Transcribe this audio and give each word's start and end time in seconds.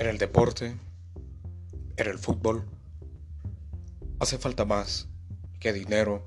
En 0.00 0.06
el 0.06 0.16
deporte, 0.18 0.76
en 1.96 2.06
el 2.06 2.18
fútbol, 2.18 2.62
hace 4.20 4.38
falta 4.38 4.64
más 4.64 5.08
que 5.58 5.72
dinero 5.72 6.22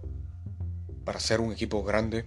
para 1.06 1.22
ser 1.22 1.40
un 1.40 1.54
equipo 1.54 1.82
grande, 1.82 2.26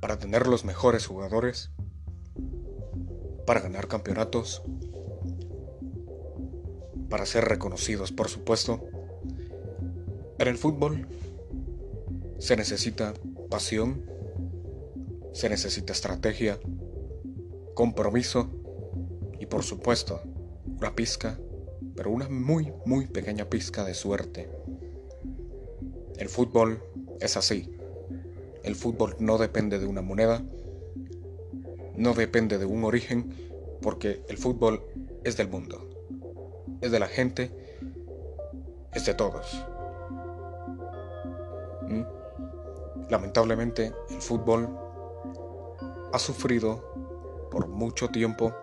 para 0.00 0.20
tener 0.20 0.46
los 0.46 0.64
mejores 0.64 1.06
jugadores, 1.06 1.72
para 3.44 3.58
ganar 3.58 3.88
campeonatos, 3.88 4.62
para 7.10 7.26
ser 7.26 7.44
reconocidos, 7.46 8.12
por 8.12 8.28
supuesto. 8.28 8.84
En 10.38 10.46
el 10.46 10.58
fútbol 10.58 11.08
se 12.38 12.56
necesita 12.56 13.14
pasión, 13.50 14.04
se 15.32 15.48
necesita 15.48 15.92
estrategia, 15.92 16.60
compromiso, 17.74 18.48
por 19.48 19.62
supuesto, 19.62 20.20
una 20.78 20.94
pizca, 20.94 21.38
pero 21.96 22.10
una 22.10 22.28
muy, 22.28 22.72
muy 22.84 23.06
pequeña 23.06 23.46
pizca 23.46 23.84
de 23.84 23.94
suerte. 23.94 24.48
El 26.16 26.28
fútbol 26.28 26.82
es 27.20 27.36
así. 27.36 27.74
El 28.62 28.74
fútbol 28.74 29.16
no 29.18 29.38
depende 29.38 29.78
de 29.78 29.86
una 29.86 30.02
moneda, 30.02 30.42
no 31.96 32.14
depende 32.14 32.58
de 32.58 32.66
un 32.66 32.84
origen, 32.84 33.32
porque 33.80 34.22
el 34.28 34.36
fútbol 34.36 34.82
es 35.24 35.36
del 35.36 35.48
mundo, 35.48 35.88
es 36.80 36.90
de 36.90 36.98
la 36.98 37.06
gente, 37.06 37.50
es 38.92 39.06
de 39.06 39.14
todos. 39.14 39.64
¿Mm? 41.88 42.02
Lamentablemente, 43.10 43.92
el 44.10 44.20
fútbol 44.20 44.68
ha 46.12 46.18
sufrido 46.18 47.48
por 47.50 47.68
mucho 47.68 48.08
tiempo 48.08 48.54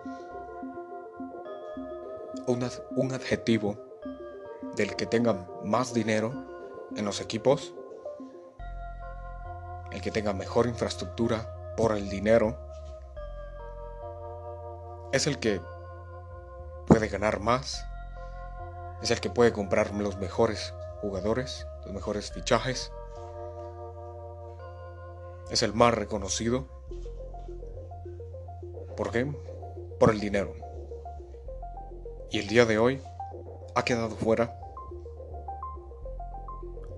un 2.46 3.12
adjetivo 3.12 3.76
del 4.76 4.94
que 4.96 5.06
tenga 5.06 5.46
más 5.64 5.94
dinero 5.94 6.32
en 6.96 7.04
los 7.04 7.20
equipos, 7.20 7.74
el 9.90 10.00
que 10.00 10.10
tenga 10.10 10.32
mejor 10.32 10.66
infraestructura 10.66 11.74
por 11.76 11.96
el 11.96 12.08
dinero, 12.08 12.56
es 15.12 15.26
el 15.26 15.38
que 15.38 15.60
puede 16.86 17.08
ganar 17.08 17.40
más, 17.40 17.84
es 19.02 19.10
el 19.10 19.20
que 19.20 19.30
puede 19.30 19.52
comprar 19.52 19.94
los 19.94 20.16
mejores 20.18 20.74
jugadores, 21.00 21.66
los 21.84 21.94
mejores 21.94 22.30
fichajes, 22.32 22.92
es 25.50 25.62
el 25.62 25.74
más 25.74 25.94
reconocido. 25.94 26.66
¿Por 28.96 29.10
qué? 29.10 29.26
Por 29.98 30.10
el 30.10 30.20
dinero. 30.20 30.65
Y 32.30 32.38
el 32.40 32.48
día 32.48 32.64
de 32.64 32.78
hoy 32.78 33.00
ha 33.74 33.84
quedado 33.84 34.10
fuera 34.10 34.58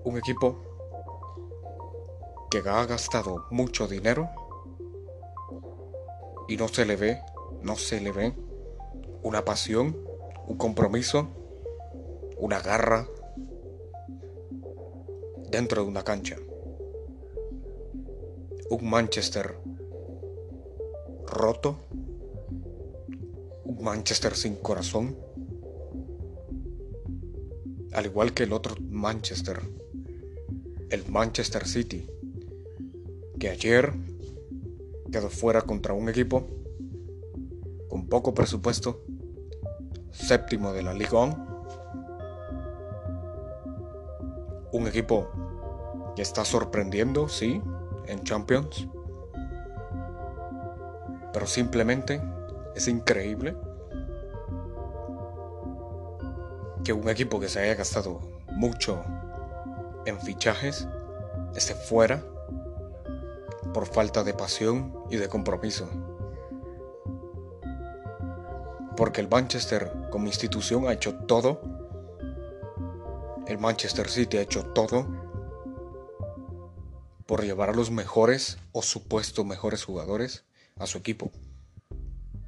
un 0.03 0.17
equipo 0.17 0.57
que 2.49 2.59
ha 2.59 2.85
gastado 2.85 3.45
mucho 3.51 3.87
dinero 3.87 4.29
y 6.47 6.57
no 6.57 6.67
se 6.67 6.85
le 6.85 6.95
ve, 6.95 7.21
no 7.61 7.75
se 7.75 8.01
le 8.01 8.11
ve 8.11 8.33
una 9.21 9.45
pasión, 9.45 9.95
un 10.47 10.57
compromiso, 10.57 11.27
una 12.37 12.59
garra 12.59 13.07
dentro 15.49 15.83
de 15.83 15.89
una 15.89 16.03
cancha. 16.03 16.37
Un 18.71 18.89
Manchester 18.89 19.57
roto 21.27 21.77
Manchester 23.79 24.35
sin 24.35 24.55
corazón, 24.57 25.15
al 27.93 28.05
igual 28.05 28.33
que 28.33 28.43
el 28.43 28.51
otro 28.51 28.75
Manchester, 28.81 29.61
el 30.89 31.09
Manchester 31.09 31.65
City, 31.65 32.05
que 33.39 33.49
ayer 33.49 33.93
quedó 35.09 35.29
fuera 35.29 35.61
contra 35.61 35.93
un 35.93 36.09
equipo 36.09 36.45
con 37.87 38.07
poco 38.07 38.33
presupuesto, 38.33 39.01
séptimo 40.11 40.73
de 40.73 40.83
la 40.83 40.93
Ligue 40.93 41.15
1, 41.15 41.49
un 44.73 44.87
equipo 44.87 45.29
que 46.17 46.21
está 46.21 46.43
sorprendiendo, 46.43 47.29
sí, 47.29 47.61
en 48.07 48.23
Champions, 48.23 48.89
pero 51.31 51.47
simplemente 51.47 52.21
es 52.75 52.89
increíble 52.89 53.55
que 56.89 56.93
un 56.93 57.07
equipo 57.07 57.39
que 57.39 57.49
se 57.49 57.59
haya 57.59 57.75
gastado 57.75 58.19
mucho 58.47 59.03
en 60.07 60.19
fichajes 60.19 60.87
esté 61.55 61.75
fuera 61.75 62.25
por 63.75 63.85
falta 63.85 64.23
de 64.23 64.33
pasión 64.33 65.03
y 65.11 65.17
de 65.17 65.29
compromiso. 65.29 65.87
Porque 68.97 69.21
el 69.21 69.29
Manchester 69.29 69.91
como 70.09 70.25
institución 70.25 70.87
ha 70.87 70.93
hecho 70.93 71.13
todo. 71.13 71.61
El 73.45 73.59
Manchester 73.59 74.09
City 74.09 74.37
ha 74.37 74.41
hecho 74.41 74.65
todo 74.65 75.05
por 77.27 77.43
llevar 77.43 77.69
a 77.69 77.73
los 77.73 77.91
mejores 77.91 78.57
o 78.71 78.81
supuestos 78.81 79.45
mejores 79.45 79.83
jugadores 79.83 80.43
a 80.79 80.87
su 80.87 80.97
equipo 80.97 81.29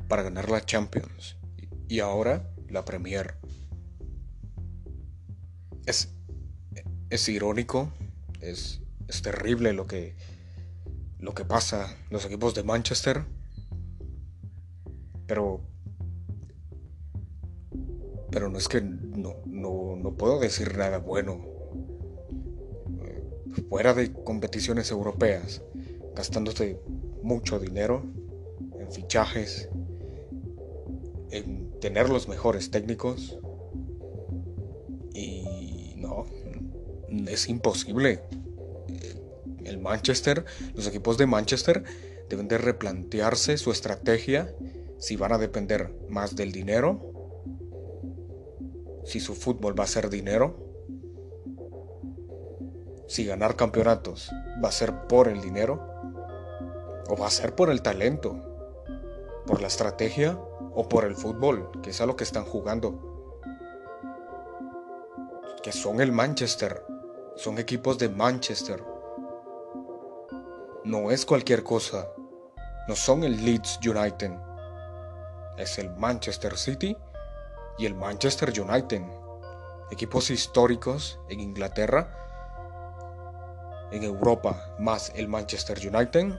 para 0.08 0.24
ganar 0.24 0.50
la 0.50 0.66
Champions 0.66 1.38
y 1.88 2.00
ahora 2.00 2.52
la 2.70 2.84
Premier 2.84 3.38
es, 5.86 6.14
es 7.10 7.30
irónico, 7.30 7.92
es, 8.40 8.82
es 9.08 9.22
terrible 9.22 9.74
lo 9.74 9.88
que, 9.88 10.16
lo 11.20 11.34
que 11.34 11.46
pasa 11.46 11.98
los 12.10 12.26
equipos 12.26 12.56
de 12.56 12.64
Manchester, 12.64 13.26
pero, 15.28 15.62
pero 18.32 18.50
no 18.50 18.58
es 18.58 18.68
que 18.68 18.82
no, 18.82 19.36
no, 19.46 19.96
no 19.96 20.14
puedo 20.14 20.40
decir 20.40 20.78
nada 20.78 20.98
bueno. 20.98 21.50
Fuera 23.70 23.94
de 23.94 24.14
competiciones 24.14 24.92
europeas, 24.92 25.62
gastándose 26.16 26.80
mucho 27.22 27.60
dinero 27.60 28.04
en 28.80 28.92
fichajes, 28.92 29.70
en 31.32 31.80
tener 31.80 32.10
los 32.10 32.28
mejores 32.28 32.72
técnicos, 32.72 33.38
es 37.28 37.50
imposible. 37.50 38.22
El 39.64 39.80
Manchester, 39.80 40.46
los 40.74 40.88
equipos 40.88 41.18
de 41.18 41.28
Manchester 41.28 41.84
deben 42.30 42.48
de 42.48 42.58
replantearse 42.58 43.58
su 43.58 43.72
estrategia 43.72 44.54
si 44.98 45.16
van 45.16 45.34
a 45.34 45.38
depender 45.38 45.94
más 46.10 46.36
del 46.36 46.52
dinero, 46.52 47.12
si 49.06 49.20
su 49.20 49.36
fútbol 49.36 49.78
va 49.78 49.84
a 49.84 49.88
ser 49.88 50.10
dinero, 50.10 50.56
si 53.08 53.26
ganar 53.26 53.56
campeonatos 53.56 54.32
va 54.64 54.70
a 54.70 54.72
ser 54.72 55.08
por 55.08 55.28
el 55.28 55.42
dinero 55.42 55.86
o 57.10 57.18
va 57.18 57.28
a 57.28 57.32
ser 57.32 57.56
por 57.56 57.70
el 57.70 57.82
talento, 57.82 58.40
por 59.46 59.62
la 59.62 59.68
estrategia 59.68 60.40
o 60.74 60.88
por 60.88 61.04
el 61.04 61.16
fútbol, 61.16 61.70
que 61.84 61.90
es 61.90 62.00
a 62.00 62.06
lo 62.06 62.16
que 62.16 62.24
están 62.24 62.46
jugando 62.46 63.12
que 65.62 65.72
son 65.72 66.02
el 66.02 66.12
Manchester, 66.12 66.84
son 67.42 67.58
equipos 67.58 67.98
de 67.98 68.08
Manchester. 68.08 68.84
No 70.84 71.10
es 71.10 71.26
cualquier 71.26 71.64
cosa, 71.64 72.08
no 72.88 72.96
son 72.96 73.24
el 73.24 73.44
Leeds 73.44 73.80
United, 73.84 74.32
es 75.58 75.80
el 75.80 75.90
Manchester 75.96 76.56
City 76.56 76.96
y 77.80 77.88
el 77.88 77.96
Manchester 77.96 78.54
United, 78.62 79.02
equipos 79.90 80.30
históricos 80.30 81.20
en 81.30 81.40
Inglaterra, 81.40 82.16
en 83.92 84.04
Europa, 84.04 84.76
más 84.78 85.12
el 85.16 85.28
Manchester 85.28 85.80
United, 85.80 86.36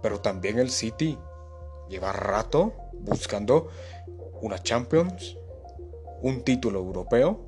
pero 0.00 0.18
también 0.22 0.58
el 0.58 0.70
City 0.70 1.18
lleva 1.90 2.12
rato 2.12 2.72
buscando 2.94 3.68
una 4.40 4.58
Champions 4.62 5.36
un 6.22 6.42
título 6.42 6.78
europeo, 6.78 7.47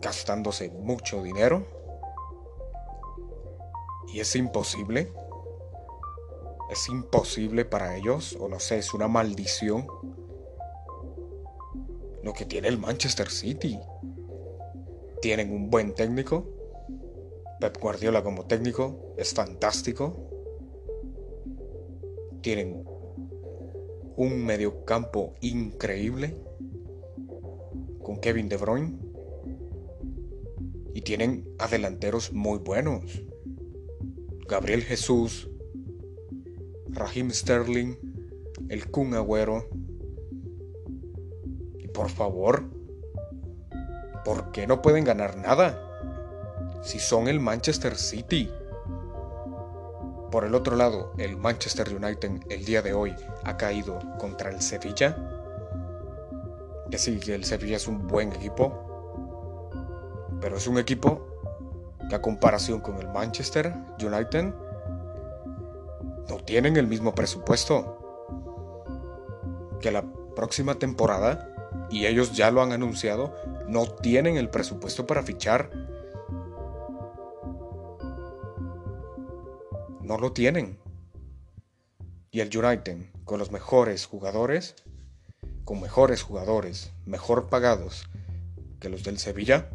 gastándose 0.00 0.70
mucho 0.70 1.22
dinero. 1.22 1.66
Y 4.08 4.20
es 4.20 4.34
imposible. 4.36 5.12
Es 6.70 6.88
imposible 6.88 7.64
para 7.64 7.96
ellos, 7.96 8.36
o 8.38 8.48
no 8.48 8.60
sé, 8.60 8.78
es 8.78 8.94
una 8.94 9.08
maldición. 9.08 9.86
Lo 12.22 12.32
que 12.32 12.44
tiene 12.44 12.68
el 12.68 12.78
Manchester 12.78 13.30
City. 13.30 13.78
Tienen 15.20 15.52
un 15.52 15.70
buen 15.70 15.94
técnico. 15.94 16.46
Pep 17.60 17.76
Guardiola 17.80 18.22
como 18.22 18.44
técnico 18.44 19.14
es 19.16 19.34
fantástico. 19.34 20.16
Tienen 22.40 22.84
un 24.16 24.44
mediocampo 24.44 25.34
increíble 25.40 26.36
con 28.02 28.20
Kevin 28.20 28.48
De 28.48 28.56
Bruyne 28.56 29.07
y 30.98 31.00
tienen 31.00 31.48
adelanteros 31.60 32.32
muy 32.32 32.58
buenos. 32.58 33.22
Gabriel 34.48 34.82
Jesús, 34.82 35.48
Raheem 36.88 37.30
Sterling, 37.30 37.94
el 38.68 38.90
Kun 38.90 39.14
Agüero. 39.14 39.68
Y 41.78 41.86
por 41.86 42.10
favor, 42.10 42.64
¿por 44.24 44.50
qué 44.50 44.66
no 44.66 44.82
pueden 44.82 45.04
ganar 45.04 45.36
nada? 45.36 46.80
Si 46.82 46.98
son 46.98 47.28
el 47.28 47.38
Manchester 47.38 47.94
City. 47.94 48.50
Por 50.32 50.44
el 50.44 50.52
otro 50.56 50.74
lado, 50.74 51.12
el 51.16 51.36
Manchester 51.36 51.94
United 51.94 52.40
el 52.50 52.64
día 52.64 52.82
de 52.82 52.92
hoy 52.92 53.14
ha 53.44 53.56
caído 53.56 54.00
contra 54.18 54.50
el 54.50 54.60
Sevilla. 54.60 55.16
Que 56.90 56.98
sí, 56.98 57.20
el 57.28 57.44
Sevilla 57.44 57.76
es 57.76 57.86
un 57.86 58.08
buen 58.08 58.32
equipo, 58.32 58.87
pero 60.40 60.56
es 60.56 60.66
un 60.66 60.78
equipo 60.78 61.26
que 62.08 62.14
a 62.14 62.22
comparación 62.22 62.80
con 62.80 62.96
el 62.98 63.08
Manchester 63.08 63.74
United 64.00 64.54
no 66.28 66.36
tienen 66.44 66.76
el 66.76 66.86
mismo 66.86 67.14
presupuesto. 67.14 67.94
Que 69.80 69.90
la 69.90 70.02
próxima 70.34 70.74
temporada, 70.74 71.48
y 71.90 72.06
ellos 72.06 72.32
ya 72.32 72.50
lo 72.50 72.62
han 72.62 72.72
anunciado, 72.72 73.34
no 73.68 73.86
tienen 73.86 74.36
el 74.36 74.50
presupuesto 74.50 75.06
para 75.06 75.22
fichar 75.22 75.70
no 80.08 80.16
lo 80.16 80.32
tienen. 80.32 80.78
Y 82.30 82.40
el 82.40 82.56
United, 82.56 83.10
con 83.24 83.38
los 83.38 83.52
mejores 83.52 84.06
jugadores, 84.06 84.74
con 85.64 85.82
mejores 85.82 86.22
jugadores, 86.22 86.92
mejor 87.04 87.48
pagados 87.48 88.08
que 88.80 88.88
los 88.88 89.04
del 89.04 89.18
Sevilla, 89.18 89.68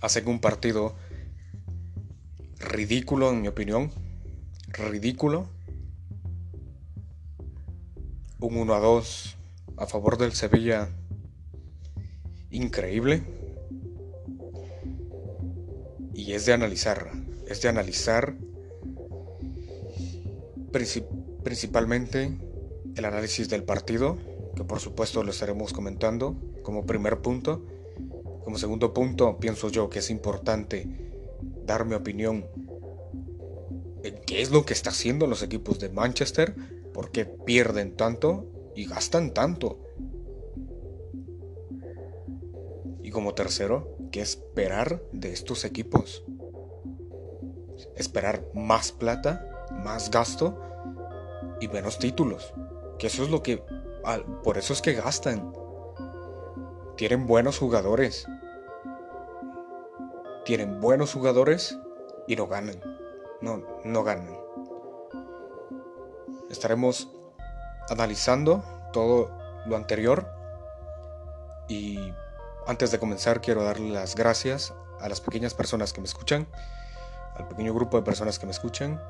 hacen 0.00 0.28
un 0.28 0.40
partido 0.40 0.94
ridículo, 2.58 3.30
en 3.30 3.42
mi 3.42 3.48
opinión, 3.48 3.90
ridículo. 4.68 5.48
Un 8.38 8.56
1 8.56 8.74
a 8.74 8.80
2 8.80 9.36
a 9.76 9.86
favor 9.86 10.18
del 10.18 10.32
Sevilla, 10.32 10.88
increíble. 12.50 13.22
Y 16.14 16.32
es 16.32 16.46
de 16.46 16.52
analizar, 16.52 17.10
es 17.48 17.62
de 17.62 17.68
analizar 17.68 18.34
principalmente 21.42 22.30
el 22.94 23.04
análisis 23.04 23.48
del 23.48 23.64
partido, 23.64 24.18
que 24.54 24.64
por 24.64 24.80
supuesto 24.80 25.22
lo 25.22 25.30
estaremos 25.30 25.72
comentando 25.72 26.36
como 26.62 26.86
primer 26.86 27.20
punto. 27.20 27.64
Como 28.50 28.58
segundo 28.58 28.92
punto, 28.92 29.38
pienso 29.38 29.68
yo 29.68 29.88
que 29.88 30.00
es 30.00 30.10
importante 30.10 30.88
dar 31.66 31.84
mi 31.84 31.94
opinión 31.94 32.48
en 34.02 34.20
qué 34.26 34.42
es 34.42 34.50
lo 34.50 34.64
que 34.64 34.72
está 34.72 34.90
haciendo 34.90 35.28
los 35.28 35.44
equipos 35.44 35.78
de 35.78 35.88
Manchester, 35.88 36.56
por 36.92 37.12
qué 37.12 37.26
pierden 37.26 37.94
tanto 37.94 38.72
y 38.74 38.86
gastan 38.86 39.34
tanto. 39.34 39.78
Y 43.04 43.10
como 43.10 43.34
tercero, 43.34 43.96
¿qué 44.10 44.20
esperar 44.20 45.00
de 45.12 45.32
estos 45.32 45.64
equipos? 45.64 46.24
Esperar 47.94 48.44
más 48.52 48.90
plata 48.90 49.68
más 49.84 50.10
gasto 50.10 50.60
y 51.60 51.68
menos 51.68 52.00
títulos. 52.00 52.52
Que 52.98 53.06
eso 53.06 53.22
es 53.22 53.30
lo 53.30 53.44
que... 53.44 53.62
Por 54.42 54.58
eso 54.58 54.72
es 54.72 54.82
que 54.82 54.94
gastan. 54.94 55.52
Tienen 56.96 57.28
buenos 57.28 57.56
jugadores. 57.56 58.26
Tienen 60.50 60.80
buenos 60.80 61.12
jugadores 61.12 61.78
y 62.26 62.34
no 62.34 62.48
ganan. 62.48 62.82
No, 63.40 63.62
no 63.84 64.02
ganan. 64.02 64.36
Estaremos 66.50 67.08
analizando 67.88 68.64
todo 68.92 69.30
lo 69.66 69.76
anterior. 69.76 70.26
Y 71.68 72.12
antes 72.66 72.90
de 72.90 72.98
comenzar 72.98 73.40
quiero 73.40 73.62
darle 73.62 73.90
las 73.90 74.16
gracias 74.16 74.74
a 74.98 75.08
las 75.08 75.20
pequeñas 75.20 75.54
personas 75.54 75.92
que 75.92 76.00
me 76.00 76.08
escuchan. 76.08 76.48
Al 77.36 77.46
pequeño 77.46 77.72
grupo 77.72 77.96
de 77.96 78.02
personas 78.02 78.40
que 78.40 78.46
me 78.46 78.50
escuchan 78.50 79.00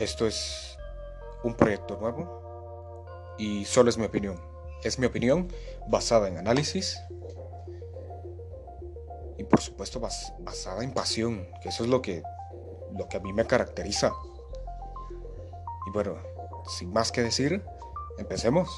esto 0.00 0.26
es 0.26 0.78
un 1.44 1.54
proyecto 1.54 1.96
nuevo 1.96 3.06
y 3.38 3.66
solo 3.66 3.88
es 3.88 3.96
mi 3.96 4.06
opinión. 4.06 4.40
Es 4.82 4.98
mi 4.98 5.06
opinión 5.06 5.46
basada 5.86 6.26
en 6.26 6.38
análisis 6.38 6.98
y 9.38 9.44
por 9.44 9.60
supuesto 9.60 10.00
basada 10.00 10.82
en 10.82 10.92
pasión, 10.92 11.46
que 11.62 11.68
eso 11.68 11.84
es 11.84 11.88
lo 11.88 12.02
que, 12.02 12.22
lo 12.96 13.08
que 13.08 13.16
a 13.16 13.20
mí 13.20 13.32
me 13.32 13.46
caracteriza. 13.46 14.12
Y 15.86 15.90
bueno, 15.92 16.16
sin 16.68 16.92
más 16.92 17.12
que 17.12 17.22
decir, 17.22 17.62
empecemos. 18.18 18.68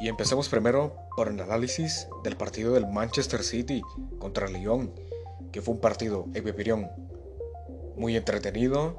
Y 0.00 0.08
empecemos 0.08 0.48
primero 0.48 0.94
por 1.16 1.28
el 1.28 1.40
análisis 1.40 2.08
del 2.24 2.36
partido 2.36 2.72
del 2.72 2.86
Manchester 2.86 3.42
City 3.42 3.82
contra 4.18 4.48
Lyon, 4.48 4.92
que 5.52 5.60
fue 5.60 5.74
un 5.74 5.80
partido, 5.80 6.26
en 6.34 6.44
mi 6.44 6.50
opinión, 6.50 6.90
muy 7.96 8.16
entretenido, 8.16 8.96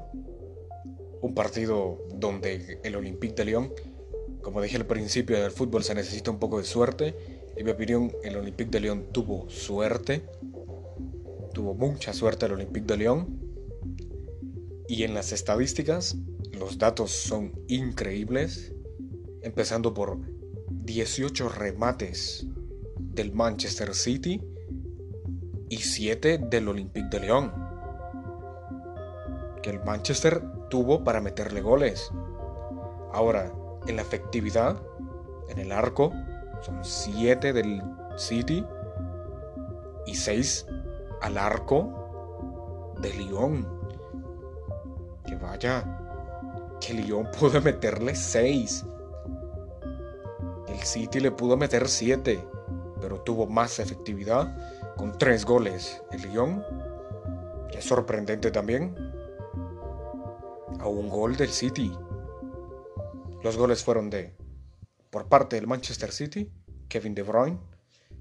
un 1.20 1.34
partido 1.34 1.98
donde 2.14 2.80
el 2.84 2.96
Olympique 2.96 3.34
de 3.34 3.44
Lyon, 3.46 3.72
como 4.42 4.60
dije 4.60 4.76
al 4.76 4.86
principio 4.86 5.40
del 5.40 5.50
fútbol, 5.50 5.84
se 5.84 5.94
necesita 5.94 6.30
un 6.30 6.38
poco 6.38 6.58
de 6.58 6.64
suerte. 6.64 7.14
En 7.56 7.64
mi 7.64 7.72
opinión, 7.72 8.12
el 8.22 8.36
Olympique 8.36 8.70
de 8.70 8.80
Lyon 8.80 9.06
tuvo 9.12 9.48
suerte, 9.50 10.22
tuvo 11.52 11.74
mucha 11.74 12.12
suerte 12.12 12.46
el 12.46 12.52
Olympique 12.52 12.86
de 12.86 12.96
Lyon. 12.96 13.40
Y 14.88 15.04
en 15.04 15.14
las 15.14 15.32
estadísticas, 15.32 16.16
los 16.52 16.78
datos 16.78 17.10
son 17.10 17.52
increíbles, 17.68 18.74
empezando 19.42 19.94
por 19.94 20.18
18 20.68 21.48
remates 21.48 22.46
del 22.98 23.32
Manchester 23.32 23.94
City 23.94 24.42
y 25.68 25.76
7 25.76 26.38
del 26.50 26.68
Olympique 26.68 27.08
de 27.10 27.20
Lyon. 27.20 27.52
Que 29.62 29.70
el 29.70 29.84
Manchester 29.84 30.42
tuvo 30.70 31.04
para 31.04 31.20
meterle 31.20 31.60
goles. 31.60 32.10
Ahora, 33.12 33.52
en 33.86 33.96
la 33.96 34.02
efectividad, 34.02 34.80
en 35.48 35.58
el 35.58 35.72
arco, 35.72 36.12
son 36.62 36.84
7 36.84 37.52
del 37.52 37.82
City 38.16 38.64
y 40.06 40.14
6 40.14 40.66
al 41.20 41.38
arco 41.38 42.94
de 43.00 43.12
Lyon. 43.14 43.66
Que 45.26 45.36
vaya, 45.36 45.84
que 46.80 46.94
Lyon 46.94 47.28
pudo 47.38 47.60
meterle 47.62 48.14
6. 48.14 48.84
El 50.68 50.78
City 50.80 51.20
le 51.20 51.30
pudo 51.30 51.56
meter 51.56 51.88
7, 51.88 52.42
pero 53.00 53.20
tuvo 53.20 53.46
más 53.46 53.78
efectividad 53.78 54.56
con 54.96 55.16
3 55.16 55.44
goles. 55.44 56.02
El 56.10 56.22
Lyon, 56.22 56.64
que 57.70 57.78
es 57.78 57.84
sorprendente 57.84 58.50
también, 58.50 58.94
a 60.78 60.86
un 60.86 61.08
gol 61.08 61.36
del 61.36 61.50
City. 61.50 61.92
Los 63.42 63.56
goles 63.56 63.82
fueron 63.82 64.10
de, 64.10 64.36
por 65.10 65.28
parte 65.28 65.56
del 65.56 65.66
Manchester 65.66 66.12
City, 66.12 66.52
Kevin 66.88 67.14
De 67.14 67.22
Bruyne, 67.22 67.58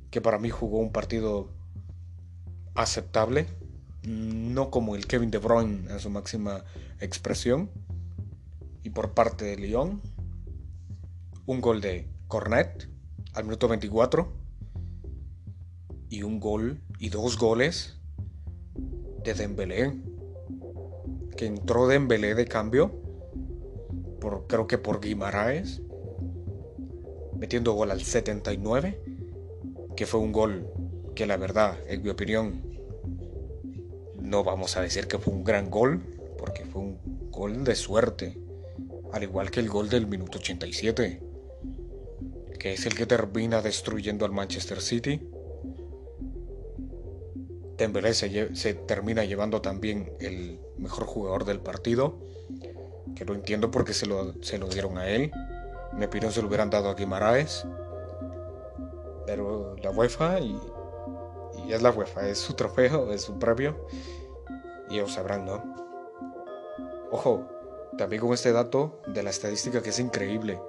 que 0.10 0.22
para 0.22 0.40
mí 0.40 0.50
jugó 0.50 0.80
un 0.80 0.92
partido 0.92 1.59
aceptable, 2.76 3.48
no 4.04 4.72
como 4.72 4.96
el 4.96 5.08
Kevin 5.08 5.32
De 5.32 5.38
Bruyne 5.38 5.92
en 5.92 6.00
su 6.00 6.10
máxima 6.10 6.64
expresión. 7.00 7.70
Y 8.84 8.92
por 8.92 9.14
parte 9.14 9.46
de 9.46 9.58
Lyon, 9.58 10.02
un 11.46 11.62
gol 11.62 11.82
de 11.82 12.08
Cornet 12.28 12.90
al 13.34 13.44
minuto 13.44 13.68
24 13.68 14.32
y 16.10 16.24
un 16.24 16.40
gol 16.40 16.82
y 16.98 17.10
dos 17.10 17.38
goles 17.38 17.98
de 19.24 19.34
Dembélé 19.34 19.94
que 21.40 21.46
entró 21.46 21.88
Dembélé 21.88 22.36
de 22.36 22.46
cambio, 22.46 22.92
por, 24.20 24.48
creo 24.48 24.68
que 24.68 24.78
por 24.78 25.00
Guimaraes, 25.00 25.82
metiendo 27.38 27.74
gol 27.74 27.92
al 27.92 28.02
79, 28.02 29.02
que 29.96 30.06
fue 30.06 30.20
un 30.20 30.34
gol 30.34 30.68
que 31.20 31.26
la 31.26 31.36
verdad, 31.36 31.78
en 31.90 32.02
mi 32.02 32.08
opinión, 32.08 32.62
no 34.22 34.46
vamos 34.46 34.78
a 34.78 34.82
decir 34.82 35.06
que 35.06 35.18
fue 35.18 35.34
un 35.34 35.44
gran 35.44 35.70
gol, 35.70 36.02
porque 36.38 36.64
fue 36.64 36.82
un 36.82 37.30
gol 37.30 37.66
de 37.66 37.76
suerte, 37.76 38.40
al 39.12 39.24
igual 39.24 39.52
que 39.52 39.60
el 39.60 39.68
gol 39.68 39.90
del 39.90 40.08
minuto 40.08 40.38
87, 40.38 41.22
que 42.58 42.72
es 42.72 42.86
el 42.86 42.96
que 42.96 43.06
termina 43.06 43.62
destruyendo 43.62 44.24
al 44.24 44.32
Manchester 44.32 44.80
City. 44.80 45.20
Dembélé 47.76 48.14
se, 48.14 48.56
se 48.56 48.74
termina 48.74 49.26
llevando 49.26 49.62
también 49.62 50.14
el 50.22 50.58
mejor 50.78 51.04
jugador 51.04 51.44
del 51.44 51.60
partido, 51.60 52.18
que 53.14 53.26
lo 53.26 53.36
entiendo 53.36 53.72
porque 53.72 53.94
se 53.94 54.06
lo, 54.06 54.42
se 54.42 54.58
lo 54.58 54.70
dieron 54.70 54.98
a 54.98 55.10
él. 55.10 55.34
mi 55.92 56.06
opinión 56.06 56.32
se 56.32 56.42
lo 56.42 56.48
hubieran 56.48 56.70
dado 56.70 56.88
a 56.88 56.96
Guimaraes. 56.96 57.66
Pero 59.26 59.76
la 59.84 59.92
UEFA 59.92 60.40
y, 60.40 60.58
y 61.70 61.74
es 61.74 61.84
la 61.84 61.92
UEFA, 61.92 62.28
es 62.28 62.40
su 62.40 62.56
trofeo, 62.56 63.14
es 63.14 63.22
su 63.22 63.38
premio. 63.38 63.86
Y 64.90 64.96
ellos 64.96 65.14
sabrán, 65.14 65.46
¿no? 65.46 65.64
Ojo, 67.12 67.48
también 67.96 68.24
con 68.24 68.34
este 68.34 68.52
dato 68.52 69.04
de 69.06 69.22
la 69.22 69.30
estadística 69.30 69.84
que 69.84 69.92
es 69.92 70.00
increíble. 70.00 70.60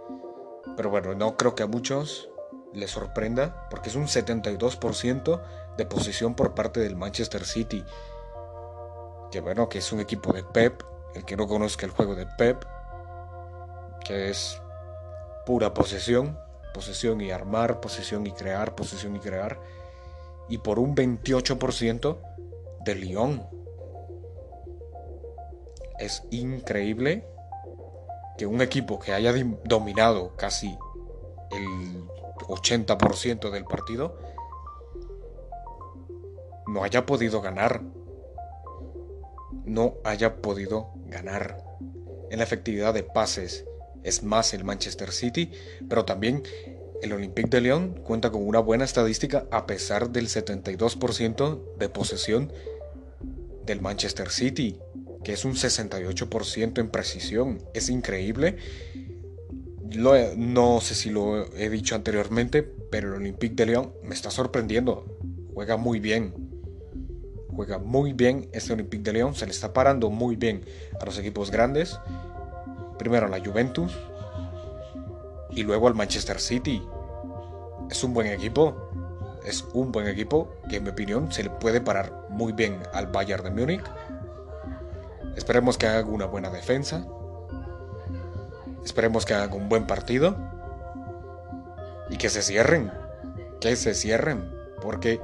Pero 0.76 0.90
bueno, 0.90 1.14
no 1.14 1.38
creo 1.38 1.54
que 1.54 1.62
a 1.62 1.66
muchos 1.66 2.28
les 2.74 2.90
sorprenda 2.90 3.66
porque 3.70 3.88
es 3.88 3.96
un 3.96 4.08
72% 4.08 5.42
de 5.78 5.86
posición 5.86 6.34
por 6.34 6.54
parte 6.54 6.80
del 6.80 6.96
Manchester 6.96 7.46
City. 7.46 7.82
Que 9.30 9.40
bueno, 9.40 9.70
que 9.70 9.78
es 9.78 9.90
un 9.92 10.00
equipo 10.00 10.34
de 10.34 10.44
Pep. 10.44 10.82
El 11.14 11.24
que 11.24 11.34
no 11.34 11.48
conozca 11.48 11.86
el 11.86 11.92
juego 11.92 12.14
de 12.14 12.26
Pep, 12.26 12.62
que 14.04 14.28
es 14.28 14.60
pura 15.46 15.72
posesión, 15.72 16.38
posesión 16.74 17.22
y 17.22 17.30
armar, 17.30 17.80
posesión 17.80 18.26
y 18.26 18.32
crear, 18.32 18.74
posesión 18.74 19.16
y 19.16 19.18
crear. 19.18 19.58
Y 20.50 20.58
por 20.58 20.78
un 20.78 20.94
28% 20.94 22.18
de 22.84 22.94
Lyon. 22.94 23.46
Es 25.98 26.22
increíble 26.30 27.24
que 28.36 28.46
un 28.46 28.60
equipo 28.60 28.98
que 28.98 29.12
haya 29.12 29.32
dominado 29.64 30.34
casi 30.36 30.76
el 31.50 32.04
80% 32.48 33.50
del 33.50 33.64
partido 33.64 34.16
no 36.66 36.84
haya 36.84 37.04
podido 37.04 37.40
ganar. 37.40 37.82
No 39.64 39.94
haya 40.04 40.40
podido 40.40 40.90
ganar. 41.06 41.62
En 42.30 42.38
la 42.38 42.44
efectividad 42.44 42.94
de 42.94 43.02
pases 43.02 43.64
es 44.02 44.22
más 44.22 44.54
el 44.54 44.64
Manchester 44.64 45.12
City, 45.12 45.52
pero 45.88 46.04
también 46.04 46.42
el 47.02 47.12
Olympique 47.12 47.48
de 47.48 47.60
Lyon 47.60 47.94
cuenta 48.02 48.30
con 48.30 48.46
una 48.46 48.60
buena 48.60 48.84
estadística 48.84 49.46
a 49.50 49.66
pesar 49.66 50.10
del 50.10 50.28
72% 50.28 51.76
de 51.78 51.88
posesión 51.88 52.52
del 53.64 53.80
Manchester 53.80 54.30
City 54.30 54.78
que 55.22 55.32
es 55.32 55.44
un 55.44 55.54
68% 55.54 56.78
en 56.78 56.88
precisión. 56.88 57.58
Es 57.74 57.88
increíble. 57.90 58.56
no 60.36 60.80
sé 60.80 60.94
si 60.94 61.10
lo 61.10 61.52
he 61.56 61.68
dicho 61.68 61.94
anteriormente, 61.94 62.62
pero 62.62 63.08
el 63.08 63.14
Olympique 63.14 63.54
de 63.54 63.66
Lyon 63.66 63.92
me 64.02 64.14
está 64.14 64.30
sorprendiendo. 64.30 65.04
Juega 65.54 65.76
muy 65.76 66.00
bien. 66.00 66.34
Juega 67.48 67.78
muy 67.78 68.12
bien 68.12 68.48
este 68.52 68.72
Olympique 68.72 69.02
de 69.02 69.12
Lyon. 69.12 69.34
Se 69.34 69.44
le 69.44 69.52
está 69.52 69.72
parando 69.72 70.10
muy 70.10 70.36
bien 70.36 70.64
a 71.00 71.04
los 71.04 71.18
equipos 71.18 71.50
grandes. 71.50 71.98
Primero 72.98 73.28
la 73.28 73.40
Juventus 73.44 73.92
y 75.52 75.62
luego 75.62 75.88
al 75.88 75.94
Manchester 75.94 76.40
City. 76.40 76.86
Es 77.90 78.04
un 78.04 78.14
buen 78.14 78.26
equipo. 78.28 78.76
Es 79.44 79.64
un 79.72 79.90
buen 79.90 80.06
equipo 80.06 80.52
que 80.68 80.76
en 80.76 80.84
mi 80.84 80.90
opinión 80.90 81.32
se 81.32 81.42
le 81.42 81.50
puede 81.50 81.80
parar 81.80 82.26
muy 82.28 82.52
bien 82.52 82.82
al 82.92 83.06
Bayern 83.06 83.44
de 83.44 83.50
Múnich 83.50 83.84
Esperemos 85.36 85.78
que 85.78 85.86
hagan 85.86 86.12
una 86.12 86.26
buena 86.26 86.50
defensa. 86.50 87.04
Esperemos 88.84 89.24
que 89.24 89.34
hagan 89.34 89.52
un 89.54 89.68
buen 89.68 89.86
partido. 89.86 90.36
Y 92.08 92.16
que 92.16 92.28
se 92.28 92.42
cierren. 92.42 92.90
Que 93.60 93.76
se 93.76 93.94
cierren. 93.94 94.52
Porque 94.82 95.20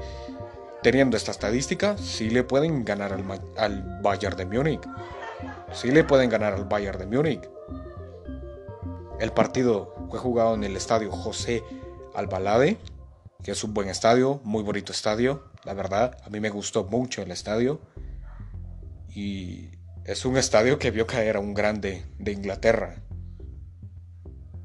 teniendo 0.82 1.16
esta 1.16 1.32
estadística, 1.32 1.98
sí 1.98 2.30
le 2.30 2.44
pueden 2.44 2.84
ganar 2.84 3.12
al, 3.12 3.24
al 3.56 4.00
Bayern 4.02 4.36
de 4.36 4.46
Múnich. 4.46 4.82
Sí 5.72 5.90
le 5.90 6.04
pueden 6.04 6.30
ganar 6.30 6.54
al 6.54 6.64
Bayern 6.64 6.98
de 6.98 7.06
Múnich. 7.06 7.55
El 9.18 9.32
partido 9.32 9.94
fue 10.10 10.18
jugado 10.18 10.54
en 10.54 10.64
el 10.64 10.76
estadio 10.76 11.10
José 11.10 11.64
Albalade, 12.14 12.76
que 13.42 13.52
es 13.52 13.64
un 13.64 13.72
buen 13.72 13.88
estadio, 13.88 14.40
muy 14.44 14.62
bonito 14.62 14.92
estadio. 14.92 15.44
La 15.64 15.72
verdad, 15.72 16.18
a 16.24 16.28
mí 16.28 16.38
me 16.38 16.50
gustó 16.50 16.84
mucho 16.84 17.22
el 17.22 17.30
estadio. 17.30 17.80
Y 19.14 19.70
es 20.04 20.26
un 20.26 20.36
estadio 20.36 20.78
que 20.78 20.90
vio 20.90 21.06
caer 21.06 21.36
a 21.36 21.40
un 21.40 21.54
grande 21.54 22.04
de 22.18 22.32
Inglaterra. 22.32 22.96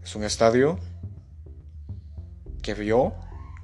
Es 0.03 0.15
un 0.15 0.25
estadio 0.25 0.79
que 2.61 2.73
vio 2.73 3.13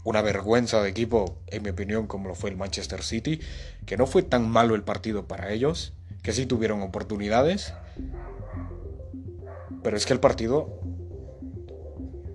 una 0.06 0.22
vergüenza 0.22 0.82
de 0.82 0.90
equipo, 0.90 1.42
en 1.48 1.64
mi 1.64 1.70
opinión, 1.70 2.08
como 2.08 2.30
lo 2.30 2.36
fue 2.36 2.50
el 2.50 2.56
Manchester 2.56 3.04
City, 3.04 3.42
que 3.86 3.98
no 3.98 4.08
fue 4.08 4.24
tan 4.24 4.50
malo 4.50 4.74
el 4.74 4.84
partido 4.84 5.28
para 5.28 5.52
ellos, 5.52 5.94
que 6.24 6.32
sí 6.32 6.46
tuvieron 6.46 6.82
oportunidades, 6.82 7.74
pero 9.88 9.96
es 9.96 10.06
que 10.06 10.12
el 10.12 10.20
partido 10.20 10.82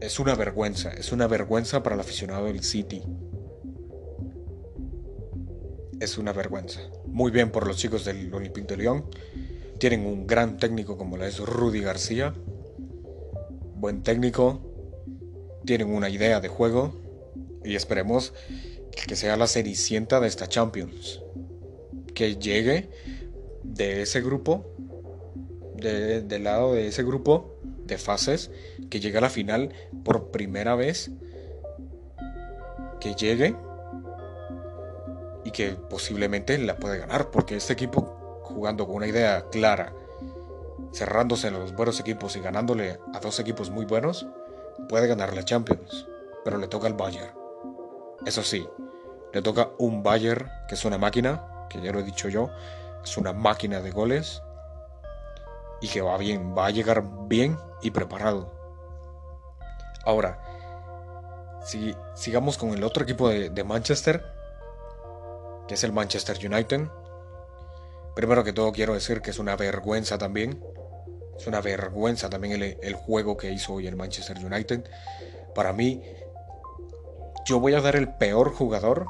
es 0.00 0.18
una 0.18 0.34
vergüenza, 0.34 0.90
es 0.90 1.12
una 1.12 1.26
vergüenza 1.26 1.82
para 1.82 1.96
el 1.96 2.00
aficionado 2.00 2.46
del 2.46 2.64
City. 2.64 3.02
Es 6.00 6.16
una 6.16 6.32
vergüenza. 6.32 6.80
Muy 7.08 7.30
bien 7.30 7.50
por 7.52 7.66
los 7.66 7.76
chicos 7.76 8.06
del 8.06 8.32
Olympique 8.32 8.66
de 8.66 8.78
Lyon. 8.78 9.04
Tienen 9.78 10.06
un 10.06 10.26
gran 10.26 10.56
técnico 10.56 10.96
como 10.96 11.18
la 11.18 11.26
es 11.26 11.40
Rudy 11.40 11.80
García. 11.80 12.32
Buen 13.76 14.02
técnico. 14.02 14.62
Tienen 15.66 15.92
una 15.92 16.08
idea 16.08 16.40
de 16.40 16.48
juego. 16.48 17.02
Y 17.66 17.74
esperemos 17.74 18.32
que 19.06 19.14
sea 19.14 19.36
la 19.36 19.46
cenicienta 19.46 20.20
de 20.20 20.28
esta 20.28 20.48
Champions. 20.48 21.20
Que 22.14 22.36
llegue 22.36 22.88
de 23.62 24.00
ese 24.00 24.22
grupo. 24.22 24.74
Del 25.82 26.44
lado 26.44 26.74
de 26.74 26.88
ese 26.88 27.02
grupo 27.02 27.56
de 27.84 27.98
fases. 27.98 28.50
Que 28.90 29.00
llegue 29.00 29.18
a 29.18 29.22
la 29.22 29.30
final 29.30 29.72
por 30.04 30.30
primera 30.30 30.74
vez. 30.74 31.10
Que 33.00 33.14
llegue 33.14 33.56
y 35.44 35.50
que 35.50 35.72
posiblemente 35.72 36.56
la 36.58 36.76
puede 36.76 36.98
ganar 36.98 37.30
porque 37.30 37.56
este 37.56 37.72
equipo 37.72 38.40
jugando 38.42 38.86
con 38.86 38.96
una 38.96 39.06
idea 39.06 39.46
clara, 39.50 39.92
cerrándose 40.92 41.48
en 41.48 41.54
los 41.54 41.74
buenos 41.74 41.98
equipos 42.00 42.36
y 42.36 42.40
ganándole 42.40 42.98
a 43.14 43.20
dos 43.20 43.40
equipos 43.40 43.70
muy 43.70 43.84
buenos, 43.84 44.26
puede 44.88 45.06
ganar 45.06 45.34
la 45.34 45.44
Champions, 45.44 46.06
pero 46.44 46.58
le 46.58 46.68
toca 46.68 46.86
al 46.86 46.94
Bayern. 46.94 47.32
Eso 48.26 48.42
sí, 48.42 48.66
le 49.32 49.42
toca 49.42 49.70
un 49.78 50.02
Bayern 50.02 50.48
que 50.68 50.74
es 50.74 50.84
una 50.84 50.98
máquina, 50.98 51.66
que 51.68 51.80
ya 51.80 51.92
lo 51.92 52.00
he 52.00 52.04
dicho 52.04 52.28
yo, 52.28 52.50
es 53.02 53.16
una 53.16 53.32
máquina 53.32 53.80
de 53.80 53.90
goles 53.90 54.42
y 55.82 55.88
que 55.88 56.00
va 56.00 56.16
bien, 56.16 56.54
va 56.56 56.66
a 56.66 56.70
llegar 56.70 57.04
bien 57.26 57.58
y 57.82 57.90
preparado. 57.90 58.50
Ahora, 60.04 60.40
si 61.64 61.94
sigamos 62.14 62.56
con 62.56 62.70
el 62.70 62.84
otro 62.84 63.02
equipo 63.02 63.28
de, 63.28 63.64
Manchester, 63.64 64.24
que 65.66 65.74
es 65.74 65.84
el 65.84 65.92
Manchester 65.92 66.38
United. 66.44 66.88
Primero 68.14 68.44
que 68.44 68.52
todo 68.52 68.72
quiero 68.72 68.94
decir 68.94 69.22
que 69.22 69.30
es 69.30 69.38
una 69.38 69.56
vergüenza 69.56 70.18
también. 70.18 70.62
Es 71.36 71.46
una 71.46 71.60
vergüenza 71.60 72.30
también 72.30 72.76
el, 72.80 72.94
juego 72.94 73.36
que 73.36 73.50
hizo 73.50 73.74
hoy 73.74 73.86
el 73.86 73.96
Manchester 73.96 74.38
United. 74.38 74.84
Para 75.54 75.72
mí, 75.72 76.02
yo 77.44 77.58
voy 77.58 77.74
a 77.74 77.80
dar 77.80 77.96
el 77.96 78.08
peor 78.14 78.52
jugador 78.52 79.06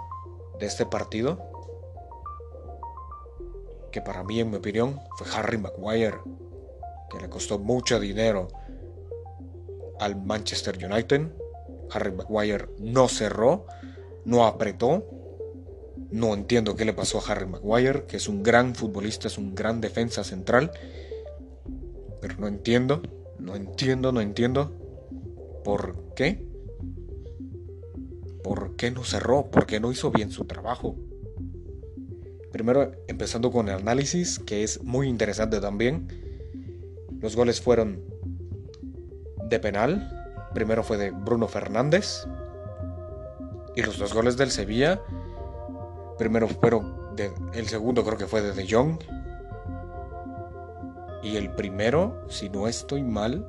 de 0.59 0.67
este 0.67 0.87
partido. 0.87 1.50
Que 3.91 4.00
para 4.00 4.23
mí, 4.23 4.41
en 4.41 4.50
mi 4.50 4.57
opinión, 4.57 5.00
fue 5.19 5.26
Harry 5.35 5.59
Maguire. 5.59 6.19
Que 7.12 7.21
le 7.21 7.28
costó 7.28 7.59
mucho 7.59 8.00
dinero 8.00 8.49
al 10.00 10.16
Manchester 10.16 10.78
United. 10.85 11.28
Harry 11.90 12.12
Maguire 12.12 12.69
no 12.78 13.07
cerró, 13.07 13.66
no 14.25 14.47
apretó, 14.47 15.07
no 16.11 16.35
entiendo 16.35 16.75
qué 16.75 16.85
le 16.85 16.92
pasó 16.92 17.19
a 17.19 17.33
Harry 17.33 17.47
Maguire, 17.47 18.04
que 18.07 18.16
es 18.16 18.28
un 18.28 18.42
gran 18.42 18.75
futbolista, 18.75 19.28
es 19.28 19.38
un 19.38 19.54
gran 19.54 19.81
defensa 19.81 20.25
central. 20.25 20.73
Pero 22.21 22.37
no 22.38 22.49
entiendo, 22.49 23.02
no 23.38 23.57
entiendo, 23.57 24.12
no 24.12 24.21
entiendo 24.21 24.73
por 25.64 26.14
qué. 26.14 26.47
¿Por 28.42 28.76
qué 28.76 28.90
no 28.90 29.04
cerró? 29.04 29.50
¿Por 29.50 29.66
qué 29.66 29.81
no 29.81 29.92
hizo 29.92 30.11
bien 30.11 30.31
su 30.31 30.45
trabajo? 30.45 30.97
Primero, 32.52 32.92
empezando 33.09 33.50
con 33.50 33.69
el 33.69 33.76
análisis, 33.76 34.38
que 34.38 34.62
es 34.62 34.83
muy 34.83 35.09
interesante 35.09 35.61
también. 35.61 36.22
Los 37.23 37.35
goles 37.37 37.62
fueron 37.62 38.05
de 39.49 39.59
penal. 39.59 40.50
Primero 40.52 40.83
fue 40.83 40.99
de 40.99 41.11
Bruno 41.11 41.49
Fernández. 41.49 42.26
Y 43.75 43.83
los 43.83 43.97
dos 43.99 44.12
goles 44.12 44.37
del 44.37 44.50
Sevilla 44.50 45.00
Primero 46.23 46.47
fueron, 46.47 47.17
el 47.52 47.67
segundo 47.67 48.05
creo 48.05 48.17
que 48.17 48.26
fue 48.26 48.43
de 48.43 48.52
De 48.52 48.64
Jong. 48.71 48.99
Y 51.23 51.37
el 51.37 51.50
primero, 51.50 52.26
si 52.29 52.49
no 52.49 52.69
estoy 52.69 53.02
mal, 53.02 53.45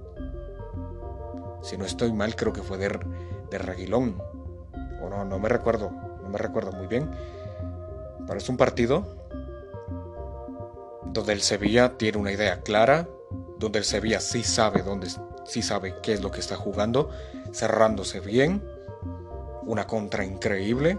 si 1.62 1.78
no 1.78 1.86
estoy 1.86 2.14
mal, 2.14 2.36
creo 2.36 2.54
que 2.54 2.62
fue 2.62 2.78
de, 2.78 3.00
de 3.52 3.58
Reguilón. 3.58 4.22
O 5.04 5.10
no, 5.10 5.26
no 5.26 5.38
me 5.38 5.50
recuerdo, 5.50 5.92
no 6.24 6.30
me 6.30 6.38
recuerdo 6.38 6.72
muy 6.72 6.88
bien. 6.88 7.12
Pero 8.26 8.38
es 8.40 8.48
un 8.50 8.58
partido 8.58 9.06
donde 11.12 11.34
el 11.34 11.42
Sevilla 11.42 11.98
tiene 11.98 12.18
una 12.18 12.32
idea 12.32 12.62
clara, 12.62 13.08
donde 13.64 13.80
el 13.80 13.86
Sevilla 13.86 14.20
sí 14.20 14.44
sabe 14.44 14.84
dónde, 14.84 15.08
sí 15.46 15.62
sabe 15.62 15.96
qué 16.04 16.12
es 16.12 16.22
lo 16.22 16.32
que 16.32 16.42
está 16.42 16.58
jugando, 16.58 17.10
cerrándose 17.54 18.20
bien, 18.20 18.62
una 19.64 19.88
contra 19.88 20.26
increíble, 20.26 20.98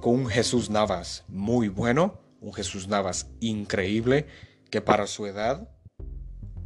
con 0.00 0.14
un 0.14 0.26
Jesús 0.26 0.70
Navas 0.70 1.24
muy 1.28 1.68
bueno, 1.68 2.18
un 2.40 2.52
Jesús 2.52 2.88
Navas 2.88 3.28
increíble, 3.38 4.26
que 4.70 4.80
para 4.80 5.06
su 5.06 5.24
edad 5.26 5.68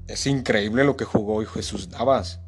es 0.09 0.27
increíble 0.27 0.85
lo 0.85 0.97
que 0.97 1.05
jugó 1.05 1.35
hoy 1.35 1.47
Jesús 1.47 1.91
Navas. 1.91 2.41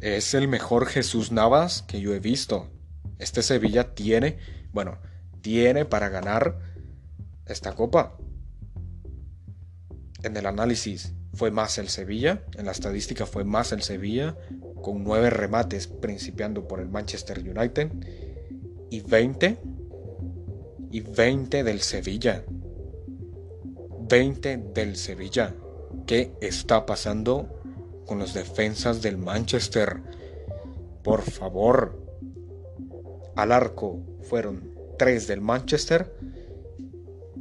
Es 0.00 0.34
el 0.34 0.48
mejor 0.48 0.86
Jesús 0.86 1.30
Navas 1.30 1.82
que 1.82 2.00
yo 2.00 2.12
he 2.14 2.18
visto. 2.18 2.68
Este 3.20 3.44
Sevilla 3.44 3.94
tiene, 3.94 4.38
bueno, 4.72 4.98
tiene 5.40 5.84
para 5.84 6.08
ganar 6.08 6.58
esta 7.46 7.76
copa. 7.76 8.18
En 10.24 10.38
el 10.38 10.46
análisis 10.46 11.12
fue 11.34 11.50
más 11.50 11.76
el 11.76 11.90
Sevilla, 11.90 12.42
en 12.56 12.64
la 12.64 12.72
estadística 12.72 13.26
fue 13.26 13.44
más 13.44 13.72
el 13.72 13.82
Sevilla, 13.82 14.34
con 14.82 15.04
nueve 15.04 15.28
remates 15.28 15.86
principiando 15.86 16.66
por 16.66 16.80
el 16.80 16.88
Manchester 16.88 17.38
United 17.38 17.92
y 18.88 19.02
20 19.02 19.58
y 20.90 21.00
20 21.00 21.62
del 21.62 21.80
Sevilla. 21.80 22.42
20 24.08 24.56
del 24.72 24.96
Sevilla. 24.96 25.54
¿Qué 26.06 26.32
está 26.40 26.86
pasando 26.86 27.60
con 28.06 28.18
los 28.18 28.32
defensas 28.32 29.02
del 29.02 29.18
Manchester? 29.18 30.00
Por 31.02 31.20
favor. 31.20 32.02
Al 33.36 33.52
arco 33.52 34.00
fueron 34.22 34.72
3 34.98 35.26
del 35.26 35.42
Manchester. 35.42 36.16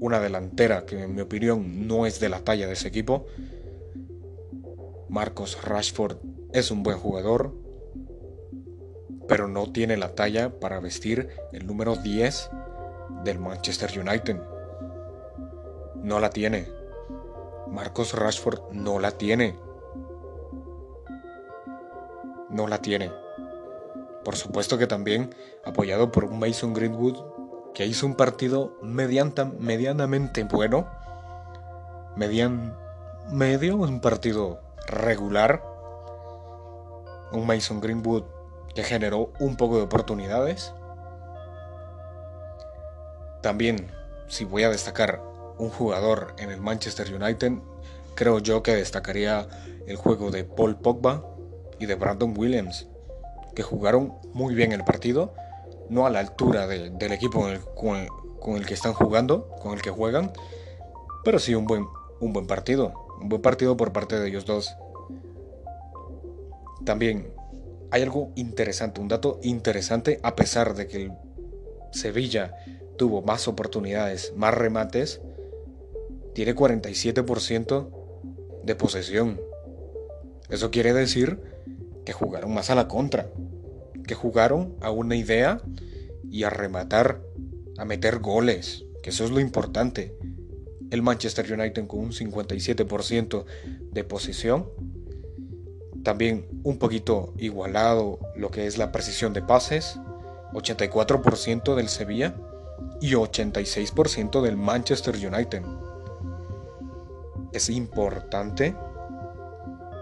Una 0.03 0.19
delantera 0.19 0.86
que 0.86 1.01
en 1.01 1.15
mi 1.15 1.22
opinión 1.22 1.88
no 1.88 2.05
es 2.05 2.19
de 2.19 2.27
la 2.27 2.41
talla 2.41 2.67
de 2.67 2.74
ese 2.74 2.89
equipo. 2.89 3.25
Marcos 5.07 5.63
Rashford 5.63 6.17
es 6.51 6.72
un 6.72 6.83
buen 6.83 6.98
jugador, 6.98 7.53
pero 9.27 9.48
no 9.48 9.72
tiene 9.72 9.95
la 9.95 10.13
talla 10.13 10.60
para 10.60 10.81
vestir 10.81 11.29
el 11.53 11.65
número 11.65 11.95
10 11.95 12.50
del 13.24 13.39
Manchester 13.39 13.98
United 13.98 14.38
no 16.03 16.19
la 16.19 16.29
tiene. 16.29 16.67
Marcos 17.67 18.13
Rashford 18.13 18.74
no 18.74 19.00
la 19.00 19.12
tiene. 19.12 19.57
No 22.50 22.67
la 22.67 22.79
tiene. 22.79 23.10
Por 24.24 24.36
supuesto 24.36 24.77
que 24.77 24.86
también 24.86 25.33
apoyado 25.63 26.12
por 26.12 26.29
Mason 26.29 26.74
Greenwood 26.74 27.17
que 27.73 27.85
hizo 27.85 28.05
un 28.05 28.15
partido 28.15 28.77
medianamente 28.81 30.43
bueno. 30.43 30.87
Median, 32.15 32.77
medio, 33.31 33.77
un 33.77 33.99
partido 33.99 34.61
regular. 34.87 35.63
Un 37.31 37.47
Mason 37.47 37.81
Greenwood 37.81 38.23
que 38.75 38.83
generó 38.83 39.31
un 39.39 39.55
poco 39.55 39.77
de 39.77 39.83
oportunidades. 39.83 40.73
También, 43.41 43.91
si 44.27 44.45
voy 44.45 44.63
a 44.63 44.69
destacar 44.69 45.21
un 45.57 45.69
jugador 45.69 46.33
en 46.37 46.49
el 46.51 46.61
Manchester 46.61 47.13
United, 47.13 47.53
creo 48.15 48.39
yo 48.39 48.63
que 48.63 48.75
destacaría 48.75 49.47
el 49.87 49.95
juego 49.95 50.31
de 50.31 50.43
Paul 50.43 50.77
Pogba 50.77 51.23
y 51.79 51.85
de 51.85 51.95
Brandon 51.95 52.33
Williams, 52.37 52.87
que 53.55 53.63
jugaron 53.63 54.13
muy 54.33 54.55
bien 54.55 54.71
el 54.71 54.83
partido, 54.83 55.33
no 55.89 56.05
a 56.05 56.09
la 56.09 56.19
altura 56.19 56.67
del 56.67 57.11
equipo 57.11 57.45
con 57.75 58.57
el, 58.57 58.65
que 58.65 58.73
están 58.73 58.93
jugando, 58.93 59.49
con 59.61 59.73
el 59.73 59.81
que 59.81 59.89
juegan, 59.89 60.31
pero 61.23 61.39
sí 61.39 61.55
un 61.55 61.65
buen, 61.65 61.87
un 62.19 62.33
buen 62.33 62.47
partido, 62.47 62.93
un 63.21 63.29
buen 63.29 63.41
partido 63.41 63.77
por 63.77 63.91
parte 63.91 64.19
de 64.19 64.27
ellos 64.27 64.45
dos. 64.45 64.75
También 66.86 67.34
hay 67.91 68.01
algo 68.01 68.31
interesante, 68.36 68.99
un 68.99 69.08
dato 69.08 69.39
interesante, 69.43 70.19
a 70.23 70.36
pesar 70.36 70.73
de 70.75 70.88
que 70.88 71.03
el 71.03 71.12
Sevilla 71.91 72.55
tuvo 72.97 73.21
más 73.21 73.47
oportunidades, 73.47 74.34
más 74.36 74.53
remates, 74.53 75.21
tiene 76.34 76.55
47% 76.55 77.89
de 78.63 78.75
posesión. 78.75 79.39
Eso 80.49 80.71
quiere 80.71 80.93
decir 80.93 81.39
que 82.05 82.13
jugaron 82.13 82.53
más 82.53 82.69
a 82.69 82.75
la 82.75 82.88
contra, 82.88 83.29
que 84.05 84.15
jugaron 84.15 84.75
a 84.81 84.91
una 84.91 85.15
idea 85.15 85.61
y 86.29 86.43
a 86.43 86.49
rematar, 86.49 87.21
a 87.77 87.85
meter 87.85 88.19
goles, 88.19 88.85
que 89.01 89.11
eso 89.11 89.23
es 89.25 89.31
lo 89.31 89.39
importante. 89.39 90.15
El 90.91 91.01
Manchester 91.01 91.51
United 91.51 91.87
con 91.87 91.99
un 91.99 92.11
57% 92.11 93.45
de 93.91 94.03
posesión, 94.03 94.69
también 96.03 96.45
un 96.63 96.77
poquito 96.77 97.33
igualado 97.37 98.19
lo 98.35 98.51
que 98.51 98.67
es 98.67 98.77
la 98.77 98.91
precisión 98.91 99.33
de 99.33 99.41
pases, 99.41 99.99
84% 100.53 101.75
del 101.75 101.89
Sevilla 101.89 102.35
y 103.01 103.13
86% 103.13 104.41
del 104.41 104.57
Manchester 104.57 105.15
United 105.15 105.63
es 107.53 107.69
importante, 107.69 108.75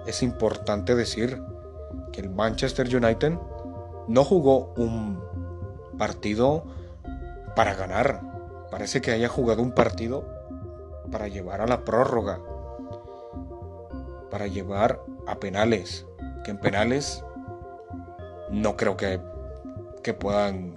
es 0.08 0.24
importante 0.24 0.96
decir 0.96 1.42
que 2.14 2.22
el 2.22 2.30
Manchester 2.30 2.88
United 2.96 3.34
no 4.08 4.24
jugó 4.24 4.74
un 4.76 5.22
partido 5.98 6.66
para 7.56 7.76
ganar. 7.76 8.22
Parece 8.72 9.02
que 9.02 9.12
haya 9.12 9.28
jugado 9.28 9.62
un 9.62 9.72
partido 9.72 10.26
para 11.12 11.28
llevar 11.28 11.62
a 11.62 11.68
la 11.68 11.84
prórroga, 11.84 12.40
para 14.30 14.48
llevar 14.48 15.02
a 15.28 15.40
penales, 15.40 16.06
que 16.44 16.52
en 16.52 16.60
penales 16.60 17.24
no 18.50 18.78
creo 18.78 18.98
que, 18.98 19.20
que 20.04 20.14
puedan, 20.14 20.76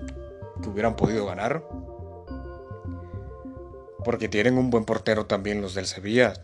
que 0.63 0.69
hubieran 0.69 0.97
podido 0.97 1.27
ganar, 1.27 1.65
porque 4.05 4.29
tienen 4.29 4.59
un 4.59 4.71
buen 4.71 4.85
portero 4.85 5.27
también 5.27 5.63
los 5.63 5.75
del 5.75 5.87
Sevilla. 5.87 6.35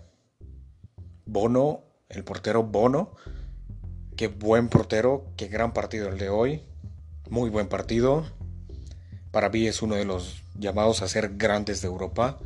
Bono, 1.27 1.85
el 2.09 2.25
portero 2.25 2.63
Bono. 2.63 3.15
Qué 4.17 4.29
buen 4.29 4.69
portero, 4.69 5.27
qué 5.37 5.49
gran 5.49 5.73
partido 5.73 6.09
el 6.09 6.19
de 6.19 6.29
hoy. 6.29 6.65
Muy 7.31 7.49
buen 7.49 7.69
partido. 7.69 8.27
Para 9.31 9.51
mí 9.51 9.69
es 9.69 9.83
uno 9.83 9.95
de 9.95 10.05
los 10.05 10.43
llamados 10.59 11.01
a 11.01 11.07
ser 11.07 11.37
grandes 11.37 11.81
de 11.81 11.87
Europa. 11.87 12.41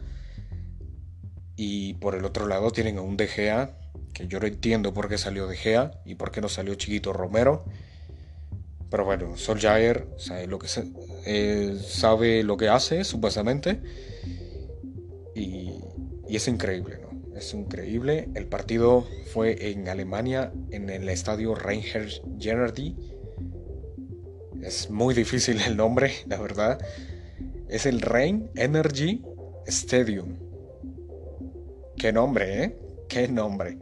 Y 1.56 1.94
por 1.94 2.14
el 2.14 2.26
otro 2.26 2.46
lado 2.46 2.70
tienen 2.70 2.98
a 2.98 3.00
un 3.00 3.16
De 3.16 3.26
Gea, 3.26 3.78
que 4.12 4.28
yo 4.28 4.40
no 4.40 4.46
entiendo 4.46 4.92
por 4.92 5.08
qué 5.08 5.16
salió 5.16 5.46
De 5.46 5.56
Gea 5.56 6.02
y 6.04 6.16
por 6.16 6.30
qué 6.30 6.42
no 6.42 6.50
salió 6.50 6.74
Chiquito 6.74 7.14
Romero. 7.14 7.64
Pero 8.90 9.06
bueno, 9.06 9.38
Solskjaer 9.38 10.06
sabe 10.18 10.46
lo 10.48 10.58
que, 10.58 10.68
eh, 11.24 11.78
sabe 11.82 12.42
lo 12.42 12.58
que 12.58 12.68
hace, 12.68 13.04
supuestamente. 13.04 13.80
Y, 15.34 15.72
es 16.28 16.46
increíble, 16.46 16.98
¿no? 17.00 17.38
Es 17.38 17.54
increíble. 17.54 18.28
El 18.34 18.46
partido 18.48 19.06
fue 19.32 19.70
en 19.70 19.88
Alemania, 19.88 20.52
en 20.70 20.90
el 20.90 21.08
estadio 21.08 21.54
Reinhard 21.54 22.10
Gennady. 22.38 23.13
Es 24.64 24.90
muy 24.90 25.14
difícil 25.14 25.61
el 25.61 25.77
nombre, 25.77 26.12
la 26.27 26.40
verdad. 26.40 26.79
Es 27.68 27.85
el 27.85 28.00
Rhein 28.00 28.50
Energy 28.57 29.22
Stadium. 29.66 30.38
Qué 31.96 32.12
nombre, 32.12 32.64
¿eh? 32.64 32.79
Qué 33.09 33.29
nombre. 33.29 33.79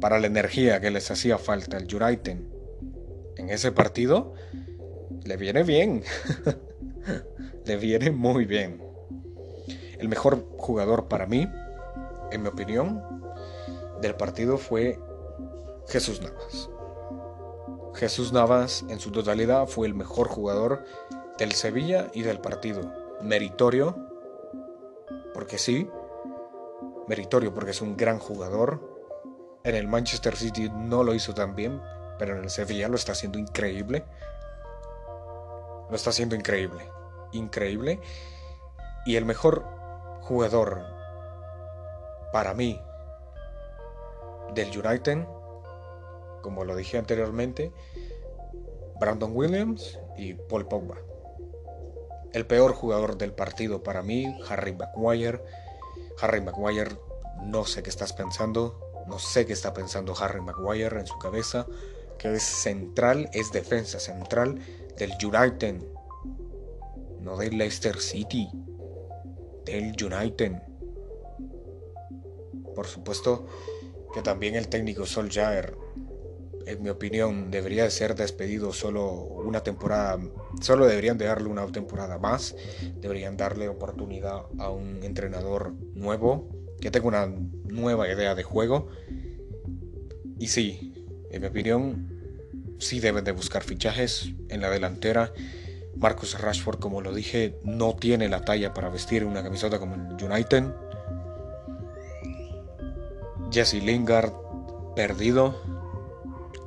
Para 0.00 0.18
la 0.18 0.26
energía 0.26 0.80
que 0.80 0.90
les 0.90 1.10
hacía 1.10 1.38
falta 1.38 1.76
el 1.78 1.84
United 1.84 2.38
en 3.36 3.48
ese 3.48 3.70
partido, 3.70 4.34
le 5.24 5.36
viene 5.36 5.62
bien. 5.62 6.02
le 7.64 7.76
viene 7.76 8.10
muy 8.10 8.44
bien. 8.44 8.82
El 9.98 10.08
mejor 10.08 10.48
jugador 10.58 11.06
para 11.06 11.26
mí 11.26 11.48
en 12.34 12.42
mi 12.42 12.48
opinión, 12.48 13.02
del 14.00 14.14
partido 14.16 14.58
fue 14.58 14.98
Jesús 15.88 16.20
Navas. 16.20 16.68
Jesús 17.94 18.32
Navas 18.32 18.84
en 18.88 18.98
su 18.98 19.12
totalidad 19.12 19.66
fue 19.66 19.86
el 19.86 19.94
mejor 19.94 20.28
jugador 20.28 20.84
del 21.38 21.52
Sevilla 21.52 22.08
y 22.12 22.22
del 22.22 22.40
partido. 22.40 22.92
Meritorio, 23.22 23.96
porque 25.32 25.58
sí, 25.58 25.88
meritorio 27.06 27.54
porque 27.54 27.70
es 27.70 27.80
un 27.80 27.96
gran 27.96 28.18
jugador. 28.18 28.80
En 29.62 29.76
el 29.76 29.86
Manchester 29.86 30.36
City 30.36 30.70
no 30.74 31.04
lo 31.04 31.14
hizo 31.14 31.34
tan 31.34 31.54
bien, 31.54 31.80
pero 32.18 32.36
en 32.36 32.44
el 32.44 32.50
Sevilla 32.50 32.88
lo 32.88 32.96
está 32.96 33.12
haciendo 33.12 33.38
increíble. 33.38 34.04
Lo 35.88 35.94
está 35.94 36.10
haciendo 36.10 36.34
increíble. 36.34 36.90
Increíble. 37.32 38.00
Y 39.06 39.16
el 39.16 39.24
mejor 39.24 39.64
jugador 40.22 40.82
para 42.32 42.54
mí 42.54 42.80
del 44.54 44.68
United, 44.68 45.26
como 46.44 46.62
lo 46.64 46.76
dije 46.76 46.98
anteriormente, 46.98 47.72
Brandon 49.00 49.34
Williams 49.34 49.98
y 50.18 50.34
Paul 50.34 50.68
Pogba. 50.68 50.98
El 52.34 52.46
peor 52.46 52.74
jugador 52.74 53.16
del 53.16 53.32
partido 53.32 53.82
para 53.82 54.02
mí, 54.02 54.26
Harry 54.50 54.74
Maguire. 54.74 55.40
Harry 56.20 56.42
Maguire, 56.42 56.98
no 57.44 57.64
sé 57.64 57.82
qué 57.82 57.88
estás 57.88 58.12
pensando. 58.12 58.78
No 59.08 59.18
sé 59.18 59.46
qué 59.46 59.54
está 59.54 59.72
pensando 59.72 60.14
Harry 60.20 60.42
Maguire 60.42 61.00
en 61.00 61.06
su 61.06 61.18
cabeza, 61.18 61.66
que 62.18 62.34
es 62.34 62.42
central, 62.42 63.30
es 63.32 63.50
defensa 63.50 63.98
central 63.98 64.58
del 64.98 65.12
United, 65.22 65.76
no 67.20 67.38
del 67.38 67.56
Leicester 67.56 67.98
City, 68.00 68.50
del 69.64 69.94
United. 70.02 70.52
Por 72.74 72.86
supuesto 72.86 73.46
que 74.12 74.22
también 74.22 74.54
el 74.56 74.68
técnico 74.68 75.06
Solskjaer 75.06 75.76
en 76.66 76.82
mi 76.82 76.88
opinión, 76.88 77.50
debería 77.50 77.84
de 77.84 77.90
ser 77.90 78.14
despedido 78.14 78.72
solo 78.72 79.12
una 79.12 79.62
temporada, 79.62 80.18
solo 80.60 80.86
deberían 80.86 81.18
de 81.18 81.26
darle 81.26 81.48
una 81.48 81.66
temporada 81.70 82.18
más, 82.18 82.54
deberían 82.96 83.36
darle 83.36 83.68
oportunidad 83.68 84.46
a 84.58 84.70
un 84.70 85.02
entrenador 85.02 85.74
nuevo, 85.94 86.48
que 86.80 86.90
tenga 86.90 87.08
una 87.08 87.26
nueva 87.26 88.08
idea 88.08 88.34
de 88.34 88.42
juego. 88.42 88.88
Y 90.38 90.48
sí, 90.48 90.94
en 91.30 91.40
mi 91.40 91.48
opinión, 91.48 92.14
sí 92.78 93.00
deben 93.00 93.24
de 93.24 93.32
buscar 93.32 93.62
fichajes 93.62 94.30
en 94.48 94.60
la 94.60 94.70
delantera. 94.70 95.32
Marcus 95.96 96.40
Rashford, 96.40 96.78
como 96.78 97.00
lo 97.00 97.14
dije, 97.14 97.58
no 97.62 97.94
tiene 97.94 98.28
la 98.28 98.44
talla 98.44 98.74
para 98.74 98.88
vestir 98.88 99.24
una 99.24 99.42
camiseta 99.42 99.78
como 99.78 99.94
el 99.94 100.24
United. 100.24 100.64
Jesse 103.50 103.74
Lingard, 103.74 104.32
perdido. 104.96 105.83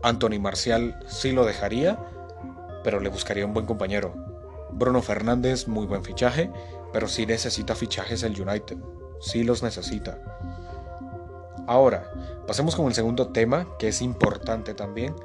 Anthony 0.07 0.39
Marcial 0.39 0.99
sí 1.07 1.31
lo 1.31 1.45
dejaría, 1.45 1.99
pero 2.83 2.99
le 2.99 3.09
buscaría 3.09 3.45
un 3.45 3.53
buen 3.53 3.65
compañero. 3.65 4.13
Bruno 4.71 5.01
Fernández, 5.01 5.67
muy 5.67 5.85
buen 5.85 6.03
fichaje, 6.03 6.51
pero 6.93 7.07
sí 7.07 7.25
necesita 7.25 7.75
fichajes 7.75 8.23
el 8.23 8.39
United. 8.39 8.77
Sí 9.19 9.43
los 9.43 9.63
necesita. 9.63 10.19
Ahora, 11.67 12.11
pasemos 12.47 12.75
con 12.75 12.85
el 12.85 12.93
segundo 12.93 13.29
tema, 13.29 13.67
que 13.77 13.89
es 13.89 14.01
importante 14.01 14.73
también. 14.73 15.15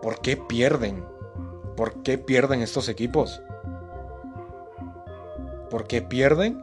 ¿Por 0.00 0.20
qué 0.20 0.36
pierden? 0.36 1.04
¿Por 1.76 2.02
qué 2.02 2.16
pierden 2.16 2.62
estos 2.62 2.88
equipos? 2.88 3.42
¿Por 5.68 5.86
qué 5.86 6.00
pierden? 6.00 6.62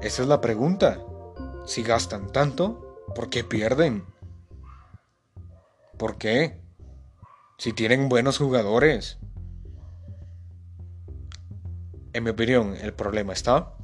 Esa 0.00 0.22
es 0.22 0.28
la 0.28 0.40
pregunta. 0.40 0.98
Si 1.66 1.82
gastan 1.82 2.28
tanto, 2.28 2.96
¿por 3.14 3.28
qué 3.28 3.44
pierden? 3.44 4.06
¿Por 6.00 6.16
qué? 6.16 6.58
Si 7.58 7.74
tienen 7.74 8.08
buenos 8.08 8.38
jugadores. 8.38 9.18
En 12.14 12.24
mi 12.24 12.30
opinión, 12.30 12.74
el 12.80 12.94
problema 12.94 13.34
está 13.34 13.74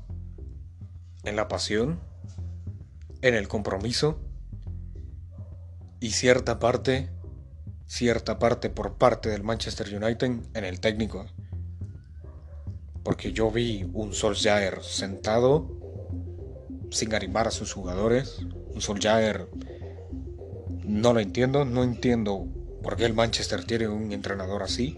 en 1.24 1.37
la 1.37 1.46
pasión, 1.46 2.00
en 3.20 3.35
el 3.35 3.48
compromiso 3.48 4.18
y 6.00 6.12
cierta 6.12 6.59
parte, 6.59 7.11
cierta 7.85 8.38
parte 8.38 8.70
por 8.70 8.96
parte 8.96 9.29
del 9.29 9.42
Manchester 9.42 9.94
United 9.94 10.40
en 10.55 10.64
el 10.64 10.81
técnico. 10.81 11.26
Porque 13.02 13.35
yo 13.35 13.50
vi 13.50 13.90
un 13.92 14.14
Solskjaer 14.14 14.83
sentado 14.83 15.70
sin 16.90 17.14
animar 17.14 17.46
a 17.46 17.50
sus 17.50 17.74
jugadores, 17.74 18.38
un 18.74 18.81
Solskjaer 18.81 19.50
no 20.87 21.12
lo 21.12 21.20
entiendo, 21.20 21.64
no 21.64 21.83
entiendo 21.83 22.46
por 22.83 22.96
qué 22.96 23.05
el 23.05 23.14
Manchester 23.14 23.64
tiene 23.64 23.88
un 23.88 24.12
entrenador 24.12 24.62
así. 24.62 24.96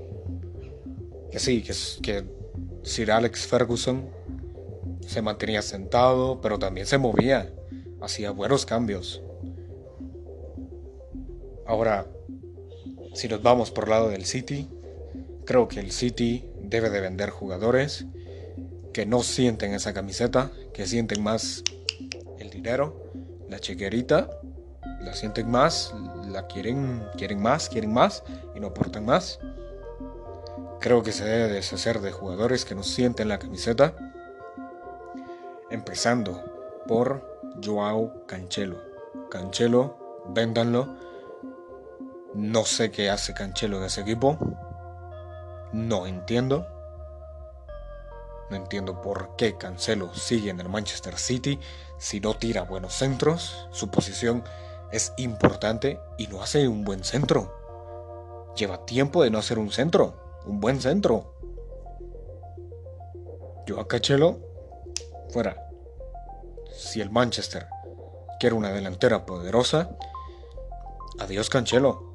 Que 1.30 1.38
sí, 1.38 1.62
que, 2.02 2.24
Sir 2.82 3.10
Alex 3.10 3.46
Ferguson 3.46 4.08
se 5.06 5.22
mantenía 5.22 5.62
sentado, 5.62 6.40
pero 6.40 6.58
también 6.58 6.86
se 6.86 6.98
movía, 6.98 7.50
hacía 8.00 8.30
buenos 8.30 8.66
cambios. 8.66 9.22
Ahora, 11.66 12.06
si 13.14 13.28
nos 13.28 13.42
vamos 13.42 13.70
por 13.70 13.84
el 13.84 13.90
lado 13.90 14.08
del 14.10 14.24
City, 14.24 14.68
creo 15.44 15.68
que 15.68 15.80
el 15.80 15.90
City 15.90 16.44
debe 16.62 16.90
de 16.90 17.00
vender 17.00 17.30
jugadores 17.30 18.06
que 18.92 19.06
no 19.06 19.22
sienten 19.22 19.72
esa 19.74 19.92
camiseta, 19.94 20.50
que 20.72 20.86
sienten 20.86 21.22
más 21.22 21.62
el 22.38 22.50
dinero, 22.50 23.10
la 23.48 23.58
chequerita 23.58 24.30
la 25.00 25.14
sienten 25.14 25.50
más, 25.50 25.94
la 26.26 26.46
quieren, 26.46 27.08
quieren 27.16 27.40
más, 27.40 27.68
quieren 27.68 27.92
más 27.92 28.24
y 28.54 28.60
no 28.60 28.68
aportan 28.68 29.04
más. 29.04 29.38
Creo 30.80 31.02
que 31.02 31.12
se 31.12 31.24
debe 31.24 31.52
deshacer 31.52 32.00
de 32.00 32.12
jugadores 32.12 32.64
que 32.64 32.74
no 32.74 32.82
sienten 32.82 33.28
la 33.28 33.38
camiseta. 33.38 33.94
Empezando 35.70 36.82
por 36.86 37.40
Joao 37.62 38.26
Cancelo. 38.26 38.80
Cancelo, 39.30 40.24
véndanlo. 40.28 40.96
No 42.34 42.64
sé 42.64 42.90
qué 42.90 43.10
hace 43.10 43.34
Cancelo 43.34 43.78
en 43.78 43.84
ese 43.84 44.02
equipo. 44.02 44.38
No 45.72 46.06
entiendo. 46.06 46.66
No 48.50 48.56
entiendo 48.56 49.02
por 49.02 49.36
qué 49.36 49.56
Cancelo 49.56 50.14
sigue 50.14 50.50
en 50.50 50.60
el 50.60 50.68
Manchester 50.68 51.18
City 51.18 51.58
si 51.98 52.20
no 52.20 52.34
tira 52.34 52.62
buenos 52.62 52.94
centros. 52.94 53.68
Su 53.72 53.90
posición 53.90 54.44
es 54.92 55.12
importante 55.16 56.00
y 56.16 56.26
no 56.26 56.42
hace 56.42 56.68
un 56.68 56.84
buen 56.84 57.04
centro. 57.04 57.54
Lleva 58.56 58.84
tiempo 58.86 59.22
de 59.22 59.30
no 59.30 59.38
hacer 59.38 59.58
un 59.58 59.70
centro, 59.70 60.40
un 60.46 60.60
buen 60.60 60.80
centro. 60.80 61.34
Yo 63.66 63.80
a 63.80 63.86
Cachelo, 63.86 64.38
fuera. 65.30 65.68
Si 66.72 67.00
el 67.00 67.10
Manchester 67.10 67.66
quiere 68.38 68.56
una 68.56 68.72
delantera 68.72 69.26
poderosa, 69.26 69.90
adiós 71.18 71.50
Cancelo. 71.50 72.12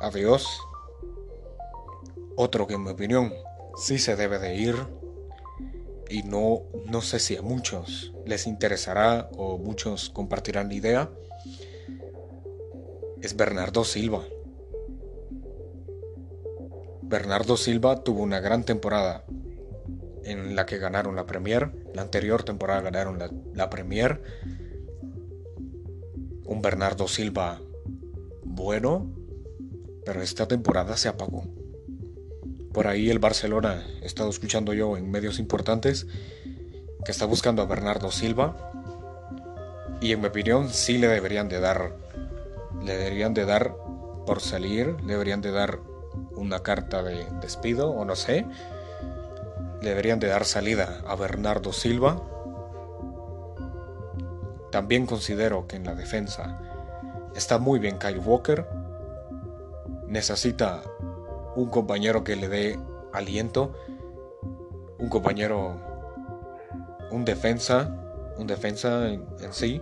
Adiós. 0.00 0.46
Otro 2.36 2.66
que 2.66 2.74
en 2.74 2.84
mi 2.84 2.90
opinión 2.90 3.32
sí 3.76 3.98
se 3.98 4.14
debe 4.14 4.38
de 4.38 4.56
ir 4.56 4.76
y 6.08 6.22
no, 6.22 6.62
no 6.86 7.02
sé 7.02 7.18
si 7.18 7.36
a 7.36 7.42
muchos 7.42 8.12
les 8.24 8.46
interesará 8.46 9.28
o 9.36 9.58
muchos 9.58 10.10
compartirán 10.10 10.68
la 10.68 10.74
idea, 10.74 11.10
es 13.22 13.36
Bernardo 13.36 13.84
Silva. 13.84 14.24
Bernardo 17.02 17.56
Silva 17.56 18.02
tuvo 18.02 18.22
una 18.22 18.40
gran 18.40 18.64
temporada 18.64 19.24
en 20.24 20.56
la 20.56 20.66
que 20.66 20.78
ganaron 20.78 21.14
la 21.16 21.26
Premier. 21.26 21.70
La 21.94 22.02
anterior 22.02 22.42
temporada 22.42 22.82
ganaron 22.82 23.18
la, 23.18 23.30
la 23.54 23.70
Premier. 23.70 24.22
Un 26.44 26.62
Bernardo 26.62 27.06
Silva 27.06 27.60
bueno, 28.42 29.12
pero 30.04 30.22
esta 30.22 30.48
temporada 30.48 30.96
se 30.96 31.08
apagó. 31.08 31.44
Por 32.76 32.88
ahí 32.88 33.08
el 33.08 33.18
Barcelona, 33.18 33.86
he 34.02 34.04
estado 34.04 34.28
escuchando 34.28 34.74
yo 34.74 34.98
en 34.98 35.10
medios 35.10 35.38
importantes, 35.38 36.06
que 37.06 37.10
está 37.10 37.24
buscando 37.24 37.62
a 37.62 37.64
Bernardo 37.64 38.10
Silva. 38.10 38.70
Y 40.02 40.12
en 40.12 40.20
mi 40.20 40.26
opinión 40.26 40.68
sí 40.68 40.98
le 40.98 41.08
deberían 41.08 41.48
de 41.48 41.58
dar, 41.58 41.96
le 42.84 42.98
deberían 42.98 43.32
de 43.32 43.46
dar 43.46 43.74
por 44.26 44.42
salir, 44.42 44.94
le 45.00 45.14
deberían 45.14 45.40
de 45.40 45.52
dar 45.52 45.78
una 46.32 46.62
carta 46.62 47.02
de 47.02 47.24
despido 47.40 47.88
o 47.88 48.04
no 48.04 48.14
sé. 48.14 48.44
Le 49.80 49.88
deberían 49.88 50.20
de 50.20 50.26
dar 50.26 50.44
salida 50.44 51.02
a 51.06 51.16
Bernardo 51.16 51.72
Silva. 51.72 52.20
También 54.70 55.06
considero 55.06 55.66
que 55.66 55.76
en 55.76 55.84
la 55.84 55.94
defensa 55.94 56.60
está 57.34 57.56
muy 57.56 57.78
bien 57.78 57.96
Kyle 57.96 58.18
Walker. 58.18 58.66
Necesita 60.08 60.82
un 61.56 61.70
compañero 61.70 62.22
que 62.22 62.36
le 62.36 62.48
dé 62.48 62.78
aliento, 63.12 63.74
un 64.98 65.08
compañero, 65.08 65.80
un 67.10 67.24
defensa, 67.24 68.34
un 68.36 68.46
defensa 68.46 69.08
en, 69.08 69.26
sí, 69.52 69.80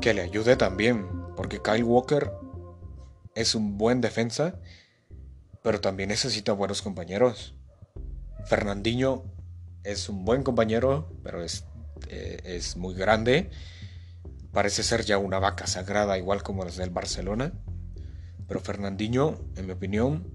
que 0.00 0.14
le 0.14 0.22
ayude 0.22 0.56
también, 0.56 1.06
porque 1.36 1.60
Kyle 1.60 1.84
Walker 1.84 2.32
es 3.34 3.54
un 3.54 3.76
buen 3.76 4.00
defensa, 4.00 4.58
pero 5.62 5.80
también 5.80 6.08
necesita 6.08 6.52
buenos 6.52 6.82
compañeros. 6.82 7.54
Fernandinho 8.46 9.24
es 9.82 10.08
un 10.08 10.24
buen 10.24 10.42
compañero, 10.42 11.08
pero 11.22 11.42
es, 11.42 11.64
eh, 12.08 12.40
es 12.44 12.76
muy 12.76 12.94
grande. 12.94 13.50
Parece 14.52 14.82
ser 14.82 15.04
ya 15.04 15.18
una 15.18 15.38
vaca 15.38 15.66
sagrada, 15.66 16.16
igual 16.16 16.42
como 16.42 16.64
las 16.64 16.76
del 16.76 16.90
Barcelona. 16.90 17.52
Pero 18.46 18.60
Fernandinho, 18.60 19.38
en 19.56 19.66
mi 19.66 19.72
opinión, 19.72 20.26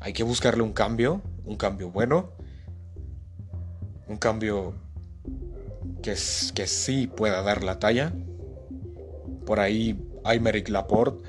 hay 0.00 0.12
que 0.12 0.22
buscarle 0.22 0.62
un 0.62 0.72
cambio, 0.72 1.22
un 1.44 1.56
cambio 1.56 1.90
bueno, 1.90 2.32
un 4.08 4.16
cambio 4.16 4.74
que, 6.02 6.14
que 6.54 6.66
sí 6.66 7.06
pueda 7.06 7.42
dar 7.42 7.64
la 7.64 7.78
talla. 7.78 8.12
Por 9.46 9.60
ahí 9.60 9.98
hay 10.24 10.40
Merrick 10.40 10.68
Laporte, 10.68 11.28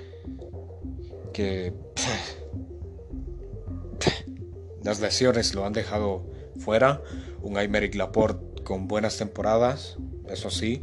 que 1.34 1.74
las 4.84 5.02
lesiones 5.02 5.54
lo 5.54 5.66
han 5.66 5.74
dejado 5.74 6.26
fuera. 6.58 7.02
Un 7.42 7.58
Aymeric 7.58 7.96
Laporte 7.96 8.64
con 8.64 8.88
buenas 8.88 9.18
temporadas, 9.18 9.98
eso 10.28 10.50
sí, 10.50 10.82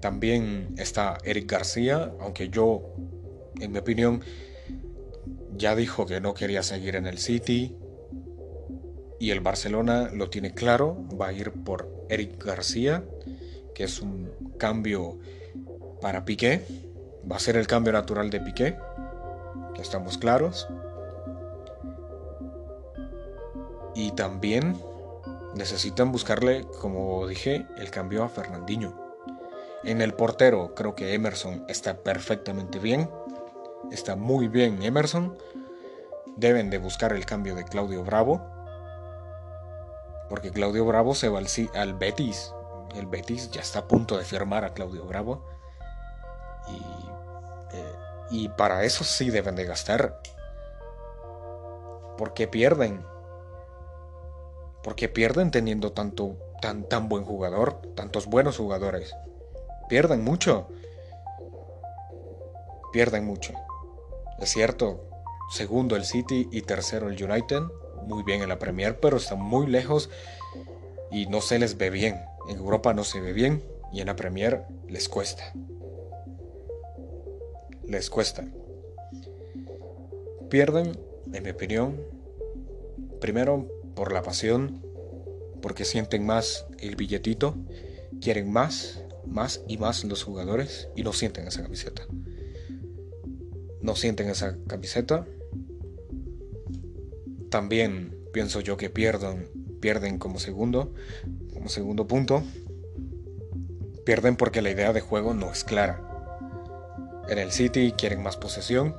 También 0.00 0.74
está 0.78 1.18
Eric 1.24 1.50
García, 1.50 2.12
aunque 2.20 2.48
yo, 2.48 2.94
en 3.60 3.72
mi 3.72 3.78
opinión, 3.78 4.22
ya 5.56 5.74
dijo 5.74 6.06
que 6.06 6.20
no 6.20 6.34
quería 6.34 6.62
seguir 6.62 6.96
en 6.96 7.06
el 7.06 7.18
City. 7.18 7.76
Y 9.18 9.30
el 9.30 9.40
Barcelona 9.40 10.10
lo 10.12 10.30
tiene 10.30 10.54
claro, 10.54 10.96
va 11.20 11.28
a 11.28 11.32
ir 11.32 11.52
por 11.52 12.06
Eric 12.08 12.42
García, 12.42 13.04
que 13.74 13.84
es 13.84 14.00
un 14.00 14.30
cambio 14.58 15.18
para 16.00 16.24
Piqué. 16.24 16.64
Va 17.30 17.36
a 17.36 17.40
ser 17.40 17.56
el 17.56 17.66
cambio 17.66 17.92
natural 17.92 18.30
de 18.30 18.40
Piqué, 18.40 18.78
que 19.74 19.82
estamos 19.82 20.16
claros. 20.16 20.68
Y 23.94 24.12
también 24.12 24.76
necesitan 25.54 26.12
buscarle, 26.12 26.64
como 26.80 27.26
dije, 27.26 27.66
el 27.76 27.90
cambio 27.90 28.24
a 28.24 28.28
Fernandinho. 28.28 28.94
En 29.82 30.00
el 30.02 30.14
portero 30.14 30.74
creo 30.74 30.94
que 30.94 31.14
Emerson 31.14 31.64
está 31.68 32.02
perfectamente 32.02 32.78
bien. 32.78 33.08
Está 33.90 34.16
muy 34.16 34.48
bien 34.48 34.82
Emerson. 34.82 35.36
Deben 36.36 36.70
de 36.70 36.78
buscar 36.78 37.12
el 37.12 37.26
cambio 37.26 37.54
de 37.54 37.64
Claudio 37.64 38.04
Bravo. 38.04 38.40
Porque 40.28 40.50
Claudio 40.50 40.84
Bravo 40.84 41.14
se 41.14 41.28
va 41.28 41.40
al, 41.74 41.94
Betis. 41.94 42.54
El 42.94 43.06
Betis 43.06 43.50
ya 43.50 43.60
está 43.60 43.80
a 43.80 43.88
punto 43.88 44.16
de 44.16 44.24
firmar 44.24 44.64
a 44.64 44.74
Claudio 44.74 45.04
Bravo. 45.06 45.44
Y, 46.68 47.76
eh, 47.76 47.94
y 48.30 48.48
para 48.50 48.84
eso 48.84 49.04
sí 49.04 49.30
deben 49.30 49.56
de 49.56 49.64
gastar. 49.64 50.20
Porque 52.16 52.46
pierden 52.46 53.04
porque 54.82 55.08
pierden 55.08 55.50
teniendo 55.50 55.92
tanto, 55.92 56.36
tan, 56.60 56.84
tan 56.84 57.08
buen 57.08 57.24
jugador, 57.24 57.80
tantos 57.94 58.26
buenos 58.26 58.56
jugadores. 58.56 59.14
Pierden 59.88 60.24
mucho. 60.24 60.68
Pierden 62.92 63.26
mucho. 63.26 63.52
Es 64.40 64.50
cierto, 64.50 65.06
segundo 65.50 65.96
el 65.96 66.04
City 66.06 66.48
y 66.50 66.62
tercero 66.62 67.10
el 67.10 67.22
United. 67.22 67.60
Muy 68.06 68.22
bien 68.22 68.40
en 68.40 68.48
la 68.48 68.58
Premier, 68.58 68.98
pero 68.98 69.18
están 69.18 69.40
muy 69.40 69.66
lejos 69.66 70.08
y 71.10 71.26
no 71.26 71.42
se 71.42 71.58
les 71.58 71.76
ve 71.76 71.90
bien. 71.90 72.18
En 72.48 72.56
Europa 72.56 72.94
no 72.94 73.04
se 73.04 73.20
ve 73.20 73.34
bien 73.34 73.62
y 73.92 74.00
en 74.00 74.06
la 74.06 74.16
Premier 74.16 74.64
les 74.88 75.10
cuesta. 75.10 75.52
Les 77.84 78.08
cuesta. 78.08 78.46
Pierden, 80.48 80.98
en 81.34 81.42
mi 81.42 81.50
opinión, 81.50 82.00
primero 83.20 83.68
por 83.94 84.10
la 84.10 84.22
pasión, 84.22 84.80
porque 85.60 85.84
sienten 85.84 86.24
más 86.24 86.64
el 86.78 86.96
billetito, 86.96 87.56
quieren 88.22 88.50
más, 88.50 89.04
más 89.26 89.60
y 89.68 89.76
más 89.76 90.02
los 90.04 90.24
jugadores 90.24 90.88
y 90.96 91.02
no 91.02 91.12
sienten 91.12 91.46
esa 91.46 91.62
camiseta. 91.62 92.06
No 93.82 93.96
sienten 93.96 94.28
esa 94.28 94.56
camiseta. 94.66 95.26
También 97.50 98.16
pienso 98.32 98.60
yo 98.60 98.76
que 98.76 98.90
pierden, 98.90 99.50
pierden 99.80 100.18
como 100.18 100.38
segundo, 100.38 100.94
como 101.52 101.68
segundo 101.68 102.06
punto. 102.06 102.42
Pierden 104.04 104.36
porque 104.36 104.62
la 104.62 104.70
idea 104.70 104.92
de 104.92 105.00
juego 105.00 105.34
no 105.34 105.50
es 105.50 105.64
clara. 105.64 106.06
En 107.28 107.38
el 107.38 107.52
City 107.52 107.92
quieren 107.96 108.22
más 108.22 108.36
posesión, 108.36 108.96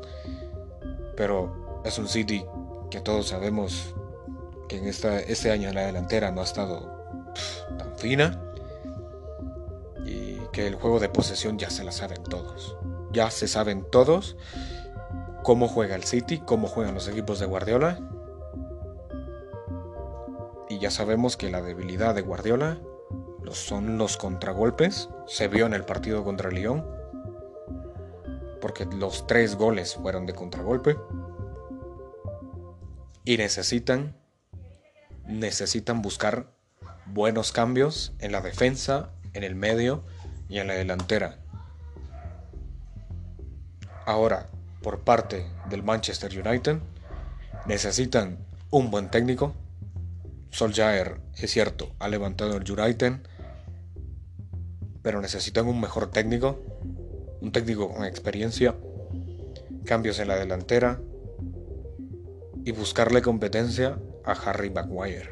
pero 1.17 1.81
es 1.85 1.97
un 1.97 2.07
City 2.07 2.45
que 2.89 3.01
todos 3.01 3.27
sabemos 3.27 3.95
que 4.67 4.77
en 4.77 4.87
esta, 4.87 5.19
este 5.19 5.51
año 5.51 5.71
la 5.73 5.85
delantera 5.85 6.31
no 6.31 6.41
ha 6.41 6.45
estado 6.45 7.01
tan 7.77 7.97
fina 7.97 8.41
y 10.05 10.37
que 10.53 10.67
el 10.67 10.75
juego 10.75 10.99
de 10.99 11.09
posesión 11.09 11.57
ya 11.57 11.69
se 11.69 11.83
la 11.83 11.91
saben 11.91 12.23
todos. 12.23 12.77
Ya 13.11 13.29
se 13.31 13.47
saben 13.47 13.85
todos 13.91 14.37
cómo 15.43 15.67
juega 15.67 15.95
el 15.95 16.03
City, 16.03 16.39
cómo 16.39 16.67
juegan 16.67 16.93
los 16.93 17.07
equipos 17.07 17.39
de 17.39 17.45
Guardiola. 17.45 17.99
Y 20.69 20.79
ya 20.79 20.91
sabemos 20.91 21.37
que 21.37 21.51
la 21.51 21.61
debilidad 21.61 22.15
de 22.15 22.21
Guardiola 22.21 22.79
son 23.51 23.97
los 23.97 24.17
contragolpes. 24.17 25.09
Se 25.27 25.47
vio 25.47 25.65
en 25.65 25.73
el 25.73 25.83
partido 25.83 26.23
contra 26.23 26.49
Lyon. 26.49 26.85
Porque 28.61 28.85
los 28.85 29.27
tres 29.27 29.55
goles 29.55 29.95
fueron 29.95 30.25
de 30.25 30.33
contragolpe. 30.33 30.97
Y 33.25 33.37
necesitan 33.37 34.15
necesitan 35.27 36.01
buscar 36.01 36.47
buenos 37.05 37.51
cambios 37.51 38.13
en 38.19 38.31
la 38.31 38.41
defensa, 38.41 39.11
en 39.33 39.43
el 39.43 39.55
medio 39.55 40.03
y 40.49 40.59
en 40.59 40.67
la 40.67 40.73
delantera. 40.73 41.39
Ahora, 44.05 44.49
por 44.81 45.01
parte 45.01 45.45
del 45.69 45.83
Manchester 45.83 46.31
United, 46.45 46.77
necesitan 47.65 48.39
un 48.69 48.89
buen 48.91 49.09
técnico. 49.09 49.53
Solskjaer, 50.49 51.21
es 51.37 51.51
cierto, 51.51 51.91
ha 51.99 52.07
levantado 52.07 52.57
el 52.57 52.69
United, 52.69 53.13
pero 55.01 55.21
necesitan 55.21 55.67
un 55.67 55.79
mejor 55.79 56.11
técnico, 56.11 56.59
un 57.41 57.51
técnico 57.51 57.93
con 57.93 58.05
experiencia, 58.05 58.75
cambios 59.85 60.19
en 60.19 60.27
la 60.27 60.35
delantera 60.35 60.99
y 62.63 62.71
buscarle 62.71 63.21
competencia 63.21 63.97
a 64.23 64.33
Harry 64.33 64.69
Maguire. 64.69 65.31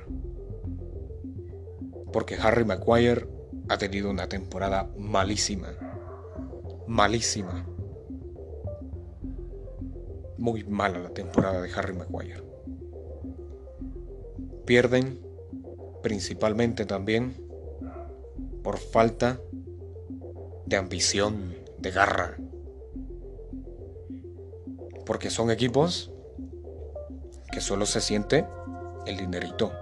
Porque 2.12 2.36
Harry 2.36 2.66
Maguire 2.66 3.28
ha 3.68 3.78
tenido 3.78 4.10
una 4.10 4.28
temporada 4.28 4.90
malísima. 4.98 5.70
Malísima. 6.88 7.66
Muy 10.40 10.64
mala 10.64 11.00
la 11.00 11.10
temporada 11.10 11.62
de 11.62 11.70
Harry 11.74 11.94
Maguire. 11.94 12.42
Pierden 14.66 15.20
principalmente 16.02 16.86
también 16.86 17.36
por 18.64 18.78
falta 18.78 19.42
de 20.66 20.78
ambición, 20.78 21.56
de 21.78 21.92
garra. 21.92 22.38
Porque 25.06 25.30
son 25.30 25.52
equipos 25.52 26.14
que 27.52 27.60
solo 27.60 27.86
se 27.86 28.00
siente 28.00 28.46
el 29.06 29.18
dinerito. 29.18 29.74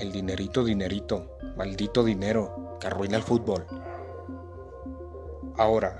El 0.00 0.12
dinerito, 0.12 0.64
dinerito. 0.64 1.38
Maldito 1.56 2.04
dinero 2.04 2.76
que 2.78 2.88
arruina 2.88 3.16
el 3.16 3.22
fútbol. 3.22 3.64
Ahora, 5.56 5.96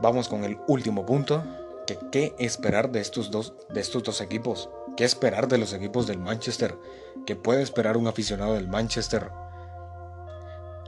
vamos 0.00 0.26
con 0.26 0.44
el 0.44 0.56
último 0.68 1.04
punto. 1.04 1.44
Que, 1.88 1.98
¿Qué 2.12 2.34
esperar 2.38 2.92
de 2.92 3.00
estos, 3.00 3.30
dos, 3.30 3.54
de 3.70 3.80
estos 3.80 4.02
dos 4.02 4.20
equipos? 4.20 4.68
¿Qué 4.94 5.04
esperar 5.04 5.48
de 5.48 5.56
los 5.56 5.72
equipos 5.72 6.06
del 6.06 6.18
Manchester? 6.18 6.76
¿Qué 7.24 7.34
puede 7.34 7.62
esperar 7.62 7.96
un 7.96 8.06
aficionado 8.06 8.52
del 8.52 8.68
Manchester? 8.68 9.30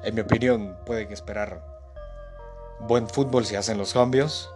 En 0.04 0.14
mi 0.14 0.20
opinión, 0.20 0.76
puede 0.84 1.08
que 1.08 1.14
esperar 1.14 1.64
buen 2.80 3.08
fútbol 3.08 3.46
si 3.46 3.56
hacen 3.56 3.78
los 3.78 3.94
cambios. 3.94 4.52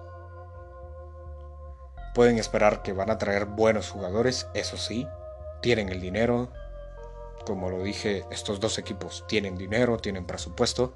Pueden 2.14 2.38
esperar 2.38 2.83
que 2.83 2.92
van 2.92 3.09
a 3.09 3.16
traer 3.16 3.46
buenos 3.46 3.88
jugadores, 3.88 4.46
eso 4.52 4.76
sí, 4.76 5.09
tienen 5.62 5.88
el 5.88 6.02
dinero. 6.02 6.52
Como 7.46 7.70
lo 7.70 7.83
dije, 7.83 8.26
estos 8.30 8.61
dos 8.61 8.76
equipos 8.76 9.24
tienen 9.28 9.57
dinero, 9.57 9.96
tienen 9.96 10.26
presupuesto. 10.26 10.92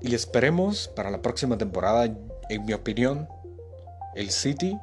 Y 0.00 0.14
esperemos 0.14 0.86
para 0.86 1.10
la 1.10 1.20
próxima 1.20 1.58
temporada, 1.58 2.06
en 2.48 2.64
mi 2.64 2.72
opinión, 2.72 3.28
el 4.14 4.30
City 4.30 4.78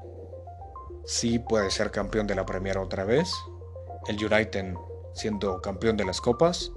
sí 1.06 1.39
puede 1.39 1.72
ser 1.72 1.91
campeón 1.91 2.28
de 2.28 2.36
la 2.36 2.45
Premier 2.45 2.78
otra 2.78 3.04
vez. 3.04 3.30
El 4.08 4.24
United 4.24 4.74
siendo 5.13 5.62
campeón 5.62 5.98
de 5.98 6.06
las 6.06 6.22
copas. 6.22 6.72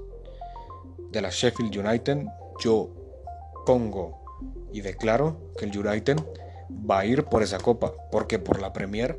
De 1.10 1.20
la 1.20 1.30
Sheffield 1.30 1.76
United, 1.76 2.24
yo 2.60 2.88
pongo 3.66 4.22
y 4.72 4.80
declaro 4.80 5.52
que 5.58 5.66
el 5.66 5.78
United 5.78 6.16
va 6.90 7.00
a 7.00 7.06
ir 7.06 7.24
por 7.24 7.42
esa 7.42 7.58
copa, 7.58 7.92
porque 8.10 8.38
por 8.38 8.60
la 8.60 8.72
Premier 8.72 9.18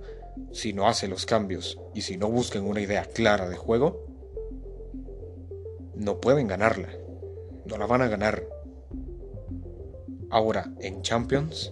si 0.52 0.74
no 0.74 0.88
hace 0.88 1.08
los 1.08 1.26
cambios 1.26 1.80
y 1.94 2.02
si 2.02 2.18
no 2.18 2.30
buscan 2.30 2.66
una 2.66 2.82
idea 2.82 3.06
clara 3.06 3.50
de 3.50 3.56
juego, 3.56 4.04
no 5.96 6.20
pueden 6.20 6.48
ganarla. 6.48 6.90
No 7.66 7.78
la 7.78 7.86
van 7.86 8.02
a 8.02 8.08
ganar. 8.08 8.44
Ahora, 10.34 10.74
en 10.80 11.04
Champions, 11.04 11.72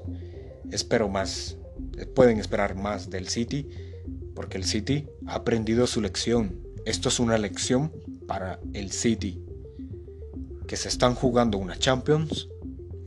espero 0.69 1.09
más. 1.09 1.57
Pueden 2.13 2.37
esperar 2.39 2.75
más 2.75 3.09
del 3.09 3.27
City, 3.27 3.67
porque 4.35 4.59
el 4.59 4.65
City 4.65 5.09
ha 5.25 5.33
aprendido 5.33 5.87
su 5.87 5.99
lección. 5.99 6.61
Esto 6.85 7.09
es 7.09 7.19
una 7.19 7.39
lección 7.39 7.91
para 8.27 8.59
el 8.73 8.91
City, 8.91 9.43
que 10.67 10.77
se 10.77 10.89
están 10.89 11.15
jugando 11.15 11.57
una 11.57 11.75
Champions 11.75 12.49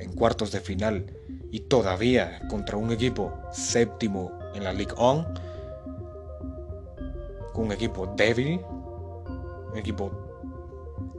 en 0.01 0.13
cuartos 0.13 0.51
de 0.51 0.59
final 0.59 1.07
y 1.53 1.61
todavía 1.61 2.41
contra 2.51 2.77
un 2.77 2.91
equipo 2.91 3.33
séptimo 3.53 4.37
en 4.57 4.65
la 4.65 4.73
League 4.73 4.95
On 4.97 5.25
un 7.55 7.71
equipo 7.71 8.13
débil, 8.17 8.61
un 9.71 9.79
equipo 9.79 10.11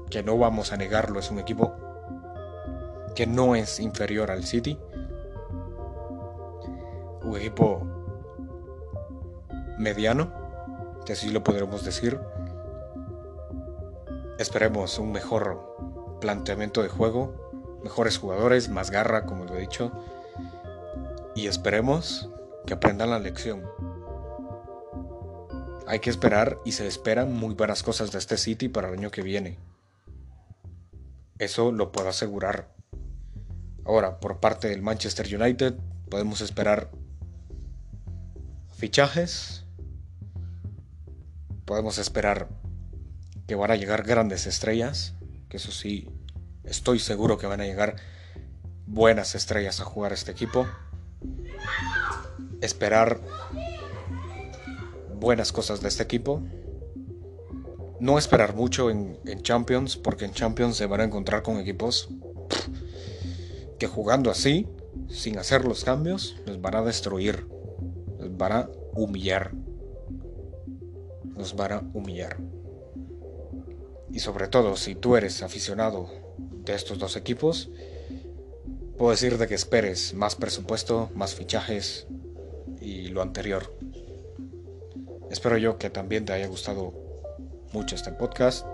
que 0.10 0.22
no 0.22 0.38
vamos 0.38 0.74
a 0.74 0.78
negarlo, 0.78 1.22
es 1.22 1.32
un 1.32 1.40
equipo 1.40 1.74
que 3.16 3.26
no 3.26 3.56
es 3.56 3.80
inferior 3.80 4.30
al 4.30 4.44
City. 4.44 4.78
Un 7.24 7.38
equipo 7.38 7.82
mediano, 9.80 10.32
que 11.06 11.14
así 11.14 11.30
lo 11.30 11.44
podremos 11.44 11.84
decir. 11.84 12.20
Esperemos 14.38 15.00
un 15.00 15.14
mejor 15.14 16.18
planteamiento 16.20 16.84
de 16.84 16.90
juego, 16.90 17.80
mejores 17.84 18.18
jugadores, 18.18 18.70
más 18.70 18.92
garra, 18.92 19.26
como 19.26 19.46
lo 19.46 19.56
he 19.56 19.62
dicho. 19.62 19.92
Y 21.36 21.48
esperemos 21.48 22.30
que 22.66 22.74
aprendan 22.74 23.12
la 23.12 23.20
lección. 23.20 23.64
Hay 25.88 26.00
que 26.00 26.10
esperar 26.10 26.60
y 26.66 26.74
se 26.74 26.88
esperan 26.88 27.34
muy 27.34 27.54
buenas 27.54 27.84
cosas 27.84 28.12
de 28.12 28.18
este 28.18 28.38
City 28.38 28.70
para 28.70 28.90
el 28.90 28.96
año 28.96 29.12
que 29.12 29.22
viene. 29.22 29.60
Eso 31.38 31.72
lo 31.72 31.92
puedo 31.92 32.10
asegurar. 32.10 32.75
Ahora, 33.86 34.20
por 34.20 34.40
parte 34.40 34.68
del 34.68 34.82
Manchester 34.82 35.28
United, 35.40 35.76
podemos 36.10 36.42
esperar 36.42 36.90
fichajes. 38.76 39.64
Podemos 41.66 41.98
esperar 41.98 42.50
que 43.48 43.56
van 43.56 43.72
a 43.72 43.76
llegar 43.76 44.04
grandes 44.04 44.48
estrellas. 44.48 45.14
Que 45.50 45.58
eso 45.58 45.72
sí, 45.72 46.10
estoy 46.64 47.00
seguro 47.00 47.38
que 47.38 47.48
van 47.48 47.62
a 47.62 47.66
llegar 47.66 47.96
buenas 48.88 49.36
estrellas 49.36 49.80
a 49.80 49.86
jugar 49.86 50.14
este 50.14 50.32
equipo. 50.32 50.68
Esperar 52.62 53.20
buenas 55.14 55.52
cosas 55.52 55.82
de 55.82 55.88
este 55.88 56.04
equipo. 56.04 56.42
No 58.00 58.18
esperar 58.18 58.56
mucho 58.56 58.90
en, 58.90 59.20
Champions, 59.42 59.96
porque 59.96 60.26
en 60.26 60.34
Champions 60.34 60.76
se 60.76 60.86
van 60.86 61.02
a 61.02 61.04
encontrar 61.06 61.44
con 61.44 61.60
equipos 61.60 62.10
que 63.80 63.88
jugando 63.88 64.32
así, 64.32 64.68
sin 65.10 65.38
hacer 65.38 65.66
los 65.66 65.84
cambios, 65.84 66.36
les 66.46 66.62
van 66.62 66.76
a 66.76 66.82
destruir, 66.84 67.48
les 68.20 68.36
van 68.36 68.52
a 68.52 68.70
humillar. 68.94 69.52
Los 71.36 71.56
van 71.56 71.72
a 71.74 71.84
humillar. 71.94 72.38
Y 74.12 74.20
sobre 74.20 74.48
todo, 74.48 74.78
si 74.78 74.96
tú 74.96 75.18
eres 75.18 75.44
aficionado 75.44 76.10
de 76.38 76.74
estos 76.74 76.98
dos 77.00 77.18
equipos, 77.18 77.70
puedo 78.98 79.12
decirte 79.12 79.48
que 79.48 79.56
esperes 79.56 80.14
más 80.14 80.36
presupuesto, 80.36 81.10
más 81.14 81.36
fichajes 81.36 82.08
y 82.80 83.10
lo 83.10 83.22
anterior. 83.22 83.76
Espero 85.30 85.58
yo 85.58 85.78
que 85.78 85.90
también 85.90 86.24
te 86.24 86.34
haya 86.34 86.48
gustado 86.48 86.94
mucho 87.74 87.96
este 87.96 88.12
podcast, 88.12 88.66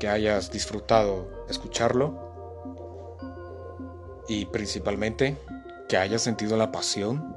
que 0.00 0.08
hayas 0.08 0.50
disfrutado 0.50 1.28
escucharlo 1.48 2.18
y 4.26 4.46
principalmente 4.46 5.36
que 5.88 5.98
hayas 5.98 6.22
sentido 6.22 6.56
la 6.56 6.72
pasión, 6.72 7.36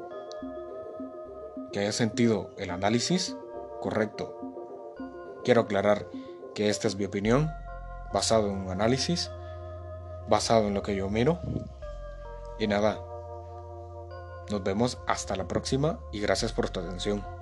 que 1.71 1.79
hayas 1.81 1.95
sentido 1.95 2.51
el 2.57 2.71
análisis 2.71 3.35
correcto. 3.81 4.39
Quiero 5.43 5.61
aclarar 5.61 6.07
que 6.55 6.69
esta 6.69 6.87
es 6.87 6.95
mi 6.95 7.03
opinión, 7.03 7.51
basado 8.13 8.47
en 8.47 8.55
un 8.55 8.69
análisis, 8.69 9.29
basado 10.29 10.67
en 10.67 10.73
lo 10.73 10.83
que 10.83 10.95
yo 10.95 11.09
miro. 11.09 11.39
Y 12.59 12.67
nada, 12.67 12.99
nos 14.49 14.63
vemos 14.63 14.99
hasta 15.05 15.35
la 15.35 15.47
próxima 15.47 15.99
y 16.13 16.21
gracias 16.21 16.53
por 16.53 16.69
tu 16.69 16.79
atención. 16.79 17.32